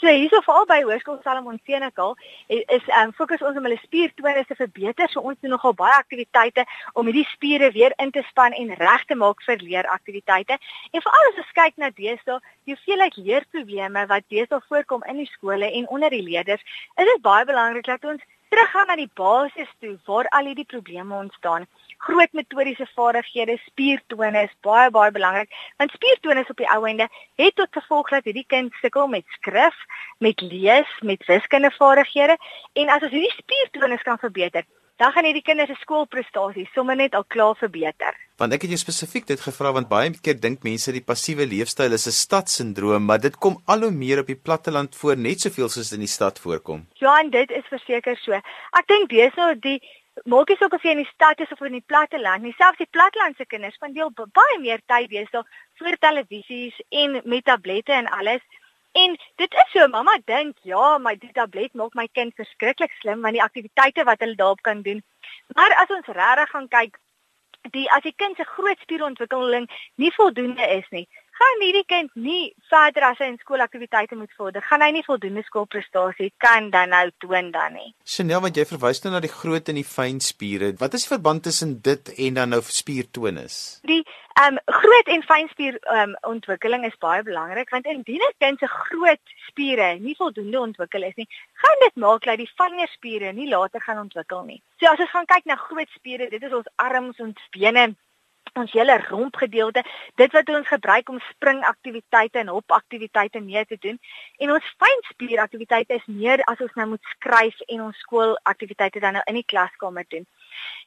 So 0.00 0.08
hierso 0.08 0.38
veral 0.40 0.64
by 0.64 0.78
Hoërskool 0.80 1.18
Salomon 1.20 1.58
Senekal 1.68 2.14
is, 2.48 2.62
is 2.72 2.86
um, 2.96 3.10
fokus 3.12 3.42
ons 3.44 3.58
om 3.60 3.66
hulle 3.68 3.76
spiertonus 3.82 4.46
te 4.48 4.56
verbeter. 4.56 5.10
So 5.12 5.20
ons 5.20 5.36
doen 5.44 5.52
nogal 5.52 5.74
baie 5.76 5.92
aktiwiteite 5.92 6.64
om 6.96 7.10
hierdie 7.10 7.26
spiere 7.34 7.68
weer 7.74 7.92
in 8.00 8.08
te 8.14 8.22
span 8.30 8.56
en 8.56 8.72
reg 8.80 9.04
te 9.10 9.18
maak 9.20 9.44
vir 9.44 9.60
leeraktiwiteite. 9.60 10.56
En 10.96 11.04
veral 11.04 11.28
as 11.28 11.42
ons 11.44 11.52
kyk 11.60 11.76
na 11.76 11.92
deesdae, 12.00 12.40
hoeveelheid 12.70 13.20
leerprobleme 13.20 14.06
wat 14.14 14.24
deesdae 14.32 14.64
voorkom 14.70 15.04
in 15.12 15.20
die 15.20 15.28
skole 15.34 15.68
en 15.68 15.92
onder 15.92 16.16
die 16.16 16.24
leerders, 16.24 16.64
is 16.96 17.12
dit 17.12 17.24
baie 17.28 17.44
belangrik 17.52 17.92
dat 17.92 18.08
ons 18.14 18.24
teruggaan 18.48 18.88
na 18.88 18.96
die 18.96 19.10
basis 19.20 19.68
toe 19.84 19.98
waar 20.08 20.32
al 20.32 20.48
hierdie 20.48 20.70
probleme 20.72 21.20
ontstaan 21.26 21.68
groot 22.06 22.32
metodiese 22.32 22.86
vaardighede, 22.96 23.58
spiertone 23.66 24.44
is 24.46 24.56
baie 24.66 24.90
baie 24.94 25.12
belangrik. 25.12 25.52
Want 25.78 25.94
spiertone 25.96 26.44
op 26.48 26.60
die 26.60 26.68
ou 26.74 26.82
einde 26.88 27.08
het 27.40 27.56
tot 27.60 27.78
gevolg 27.78 28.10
dat 28.14 28.28
hierdie 28.28 28.46
kind 28.48 28.74
sukkel 28.80 29.08
met 29.12 29.26
skrif, 29.38 29.76
met 30.18 30.40
lees, 30.40 30.90
met 31.00 31.24
wiskundige 31.28 31.76
vaardighede 31.76 32.36
en 32.80 32.92
as 32.96 33.04
ons 33.04 33.16
hierdie 33.16 33.36
spiertone 33.36 33.98
kan 34.04 34.20
verbeter, 34.22 34.64
dan 35.00 35.12
gaan 35.12 35.24
hierdie 35.24 35.44
kinders 35.44 35.70
se 35.72 35.78
skoolprestasies 35.80 36.72
sommer 36.76 36.96
net 36.96 37.14
al 37.16 37.24
klaar 37.34 37.54
verbeter. 37.56 38.16
Want 38.40 38.52
ek 38.56 38.66
het 38.66 38.74
jou 38.74 38.80
spesifiek 38.80 39.26
dit 39.28 39.40
gevra 39.40 39.72
want 39.76 39.88
baie 39.88 40.10
keer 40.24 40.36
dink 40.40 40.64
mense 40.66 40.92
die 40.92 41.04
passiewe 41.04 41.46
leefstyl 41.48 41.96
is 41.96 42.06
'n 42.08 42.16
stadsindroom, 42.16 43.04
maar 43.08 43.20
dit 43.20 43.36
kom 43.36 43.56
al 43.66 43.86
hoe 43.86 43.90
meer 43.90 44.20
op 44.20 44.26
die 44.26 44.40
platteland 44.48 44.96
voor 44.96 45.16
net 45.16 45.40
soveel 45.40 45.68
soos 45.68 45.92
in 45.92 46.04
die 46.04 46.14
stad 46.16 46.38
voorkom. 46.38 46.86
Ja, 47.00 47.16
en 47.20 47.30
dit 47.30 47.50
is 47.50 47.66
verseker 47.68 48.16
so. 48.16 48.32
Ek 48.32 48.86
dink 48.88 49.08
dis 49.08 49.34
nou 49.36 49.58
die 49.58 49.80
maak 50.24 50.48
nie 50.48 50.56
saak 50.60 50.74
of 50.74 50.84
jy 50.84 50.94
in 50.94 51.02
die 51.02 51.12
stad 51.12 51.40
is 51.40 51.52
of 51.54 51.60
in 51.66 51.78
die 51.78 51.86
platteland 51.92 52.42
nie. 52.44 52.54
Selfs 52.58 52.80
die 52.82 52.90
plattelandse 52.90 53.46
kinders 53.46 53.76
spendeel 53.78 54.10
baie 54.16 54.58
meer 54.60 54.82
tyd 54.86 55.10
deesdae 55.10 55.44
voor 55.80 55.96
televisies 56.06 56.80
en 56.88 57.20
met 57.24 57.44
tablette 57.44 57.92
en 57.92 58.10
alles. 58.18 58.42
En 58.92 59.14
dit 59.38 59.52
is 59.54 59.70
so, 59.72 59.86
mamma 59.88 60.16
dink, 60.26 60.56
ja, 60.66 60.98
my 60.98 61.14
die 61.16 61.30
tablet 61.32 61.74
maak 61.78 61.94
my 61.94 62.08
kind 62.12 62.34
verskriklik 62.34 62.90
slim 62.98 63.22
want 63.22 63.38
die 63.38 63.44
aktiwiteite 63.44 64.04
wat 64.04 64.20
hulle 64.24 64.34
daarop 64.34 64.62
kan 64.66 64.82
doen. 64.82 65.02
Maar 65.54 65.74
as 65.82 65.94
ons 65.94 66.10
regtig 66.10 66.50
gaan 66.50 66.68
kyk, 66.68 66.98
die 67.76 67.86
as 67.94 68.02
die 68.02 68.16
kind 68.16 68.36
se 68.36 68.44
groot 68.44 68.80
spierontwikkeling 68.82 69.68
nie 70.00 70.10
voldoende 70.16 70.66
is 70.74 70.88
nie, 70.90 71.06
gaan 71.40 71.62
hierdie 71.64 71.86
kind 71.88 72.10
nie 72.20 72.52
verder 72.70 73.06
as 73.10 73.20
hy 73.22 73.30
in 73.32 73.38
skoolaktiwiteite 73.40 74.16
moet 74.18 74.32
vorder, 74.36 74.64
gaan 74.68 74.84
hy 74.84 74.90
nie 74.96 75.04
voldoende 75.06 75.42
skoolprestasie 75.46 76.30
kan 76.42 76.68
dan 76.74 76.92
nou 76.94 77.06
toon 77.24 77.50
dan 77.54 77.76
nie. 77.78 77.92
Chanel, 78.04 78.42
wat 78.44 78.58
jy 78.58 78.66
verwys 78.68 79.00
nou 79.04 79.14
na 79.14 79.22
die 79.24 79.32
groot 79.32 79.70
en 79.72 79.78
die 79.80 79.86
fyn 79.86 80.20
spiere, 80.24 80.72
wat 80.82 80.96
is 80.98 81.06
die 81.06 81.14
verband 81.14 81.46
tussen 81.48 81.78
dit 81.86 82.12
en 82.26 82.40
dan 82.40 82.52
nou 82.54 82.60
spiertonus? 82.66 83.80
Die 83.88 84.02
ehm 84.40 84.56
um, 84.56 84.60
groot 84.80 85.08
en 85.14 85.24
fyn 85.26 85.48
spier 85.52 85.78
ehm 85.80 86.12
um, 86.12 86.18
ontwikkeling 86.34 86.84
is 86.88 87.00
baie 87.02 87.24
belangrik 87.26 87.72
want 87.74 87.88
indien 87.90 88.22
'n 88.28 88.36
kind 88.44 88.58
se 88.60 88.68
groot 88.68 89.34
spiere 89.48 89.88
nie 89.98 90.14
voldoende 90.18 90.60
ontwikkel 90.60 91.02
is 91.08 91.16
nie, 91.16 91.28
gaan 91.64 91.80
dit 91.86 91.96
maak 92.04 92.24
dat 92.24 92.38
die 92.38 92.52
fynere 92.60 92.86
spiere 92.92 93.32
nie 93.32 93.48
later 93.48 93.80
gaan 93.80 94.04
ontwikkel 94.04 94.44
nie. 94.44 94.62
So 94.78 94.86
as 94.92 95.00
ons 95.00 95.10
gaan 95.10 95.26
kyk 95.26 95.44
na 95.44 95.56
groot 95.56 95.90
spiere, 95.96 96.30
dit 96.30 96.42
is 96.42 96.52
ons 96.52 96.72
arms, 96.76 97.20
ons 97.20 97.48
bene 97.50 97.94
ons 98.58 98.72
hele 98.72 98.96
rompgedeelte, 99.08 99.84
dit 100.14 100.32
wat 100.32 100.48
ons 100.48 100.68
gebruik 100.68 101.08
om 101.08 101.20
springaktiwiteite 101.28 102.38
en 102.38 102.52
hopaktiwiteite 102.54 103.40
mee 103.40 103.64
te 103.66 103.76
doen. 103.80 103.98
En 104.38 104.52
ons 104.56 104.74
fynspieraktiwiteite 104.82 105.94
is 105.94 106.06
meer 106.06 106.42
as 106.50 106.60
ons 106.60 106.74
nou 106.74 106.88
moet 106.94 107.12
skryf 107.14 107.60
en 107.68 107.86
ons 107.88 108.02
skoolaktiwiteite 108.06 109.00
dan 109.00 109.18
nou 109.18 109.24
in 109.26 109.40
die 109.40 109.46
klaskamer 109.46 110.04
doen. 110.08 110.26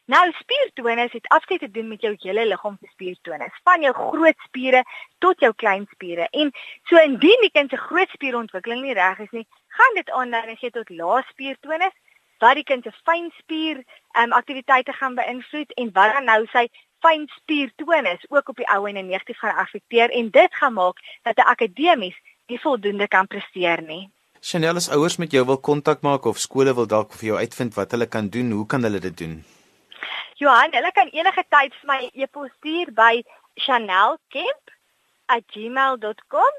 Nou 0.05 0.23
spiertonus 0.35 1.11
het 1.15 1.27
afskeid 1.27 1.59
te 1.63 1.71
doen 1.71 1.87
met 1.87 2.01
jou 2.01 2.13
hele 2.19 2.45
liggaam 2.45 2.77
se 2.81 2.89
spiertonus, 2.91 3.59
van 3.63 3.81
jou 3.81 3.93
groot 3.95 4.47
spiere 4.47 4.83
tot 5.23 5.39
jou 5.39 5.53
klein 5.55 5.87
spiere. 5.91 6.27
En 6.31 6.51
so 6.91 6.99
indien 6.99 7.45
die 7.45 7.51
kind 7.51 7.69
se 7.69 7.79
groot 7.79 8.09
spierontwikkeling 8.09 8.81
nie 8.83 8.97
reg 8.97 9.19
is 9.23 9.31
nie, 9.31 9.47
gaan 9.67 9.95
dit 9.95 10.09
aanleiding 10.11 10.59
gee 10.59 10.75
tot 10.75 10.89
lae 10.89 11.21
spiertonus 11.29 11.95
wat 12.43 12.59
die 12.59 12.67
kind 12.67 12.83
se 12.83 12.91
fynspier 13.07 13.79
ehm 13.79 14.31
um, 14.31 14.33
aktiwiteite 14.39 14.93
gaan 14.99 15.15
beïnvloed 15.15 15.71
en 15.79 15.91
wat 15.97 16.13
dan 16.17 16.27
nou 16.31 16.41
sy 16.51 16.65
fyn 17.03 17.27
spiertonus 17.37 18.21
ook 18.29 18.49
op 18.49 18.57
die 18.61 18.69
ou 18.75 18.81
en 18.87 18.99
negatief 18.99 19.39
gaan 19.43 19.59
affekteer 19.65 20.09
en 20.09 20.25
dit 20.31 20.51
gaan 20.59 20.73
maak 20.73 20.97
dat 21.23 21.37
'n 21.37 21.49
akademies 21.53 22.17
nie 22.47 22.59
voldoende 22.59 23.07
kan 23.07 23.27
presteer 23.27 23.81
nie. 23.81 24.09
Chanel 24.39 24.75
as 24.75 24.89
ouers 24.89 25.17
met 25.17 25.31
jou 25.31 25.45
wil 25.45 25.57
kontak 25.57 26.01
maak 26.01 26.25
of 26.25 26.37
skole 26.37 26.75
wil 26.75 26.87
dalk 26.87 27.13
vir 27.13 27.27
jou 27.27 27.37
uitvind 27.39 27.75
wat 27.75 27.91
hulle 27.91 28.07
kan 28.07 28.29
doen, 28.29 28.51
hoe 28.51 28.65
kan 28.65 28.83
hulle 28.83 28.99
dit 28.99 29.17
doen? 29.17 29.43
Johan, 30.35 30.73
hulle 30.73 30.91
kan 30.91 31.07
enige 31.07 31.43
tyd 31.49 31.73
vir 31.79 31.87
my 31.87 32.09
e-pos 32.13 32.51
stuur 32.57 32.91
by 32.91 33.23
chanelkemp@gmail.com 33.65 36.51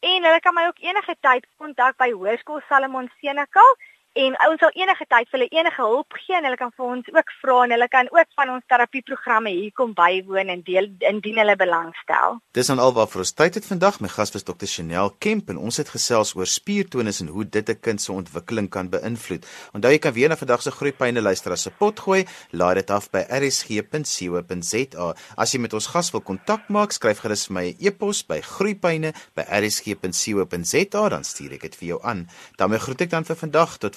en 0.00 0.24
hulle 0.28 0.40
kan 0.40 0.54
my 0.54 0.66
ook 0.66 0.78
enige 0.78 1.16
tyd 1.20 1.46
kontak 1.56 1.96
by 1.96 2.12
Hoërskool 2.12 2.60
Salomon 2.68 3.10
Senekal 3.20 3.76
en 4.14 4.36
ons 4.46 4.60
sal 4.62 4.70
enige 4.78 5.04
tyd 5.10 5.26
vir 5.30 5.38
hulle 5.38 5.50
enige 5.50 5.82
hulp 5.82 6.14
gee 6.22 6.36
en 6.38 6.44
hulle 6.46 6.58
kan 6.60 6.70
vir 6.76 6.86
ons 6.86 7.08
ook 7.10 7.30
vra 7.40 7.56
en 7.64 7.72
hulle 7.74 7.88
kan 7.90 8.06
ook 8.14 8.28
van 8.38 8.52
ons 8.54 8.64
terapieprogramme 8.70 9.50
hier 9.50 9.72
kom 9.74 9.90
bywoon 9.98 10.48
en 10.54 10.62
deel 10.66 10.86
indien 11.10 11.38
hulle 11.42 11.56
belangstel. 11.58 12.38
Dis 12.54 12.70
dan 12.70 12.82
alwaar 12.82 13.08
vir 13.10 13.20
ons 13.24 13.34
tyd 13.34 13.54
het 13.58 13.66
vandag. 13.66 13.98
My 14.04 14.10
gas 14.12 14.30
was 14.36 14.46
Dr. 14.46 14.68
Chanel 14.70 15.10
Kemp 15.18 15.50
en 15.50 15.58
ons 15.58 15.80
het 15.82 15.90
gesels 15.90 16.34
oor 16.38 16.50
spiertonus 16.50 17.20
en 17.24 17.32
hoe 17.34 17.44
dit 17.44 17.68
'n 17.68 17.80
kind 17.80 18.00
se 18.00 18.12
ontwikkeling 18.12 18.68
kan 18.70 18.88
beïnvloed. 18.88 19.46
Onthou 19.74 19.92
jy 19.92 19.98
kan 19.98 20.12
weer 20.12 20.28
na 20.28 20.36
vandag 20.36 20.62
se 20.62 20.70
groeipyne 20.70 21.20
luister 21.20 21.52
as 21.52 21.66
'n 21.66 21.72
pot 21.78 22.00
gooi. 22.00 22.24
Laai 22.52 22.74
dit 22.74 22.90
af 22.90 23.10
by 23.10 23.24
rsg.co.za. 23.28 25.14
As 25.36 25.52
jy 25.52 25.60
met 25.60 25.74
ons 25.74 25.86
gas 25.86 26.10
wil 26.10 26.20
kontak 26.20 26.68
maak, 26.68 26.92
skryf 26.92 27.20
gerus 27.20 27.46
vir 27.46 27.54
my 27.54 27.68
'n 27.68 27.76
e 27.80 27.86
e-pos 27.88 28.26
by 28.26 28.40
groeipyne@rsg.co.za 28.40 31.08
dan 31.08 31.24
stuur 31.24 31.52
ek 31.52 31.60
dit 31.60 31.76
vir 31.76 31.88
jou 31.88 32.02
aan. 32.02 32.28
Dan 32.56 32.78
groet 32.78 33.00
ek 33.00 33.10
dan 33.10 33.24
vir 33.24 33.36
vandag 33.36 33.78
tot 33.78 33.96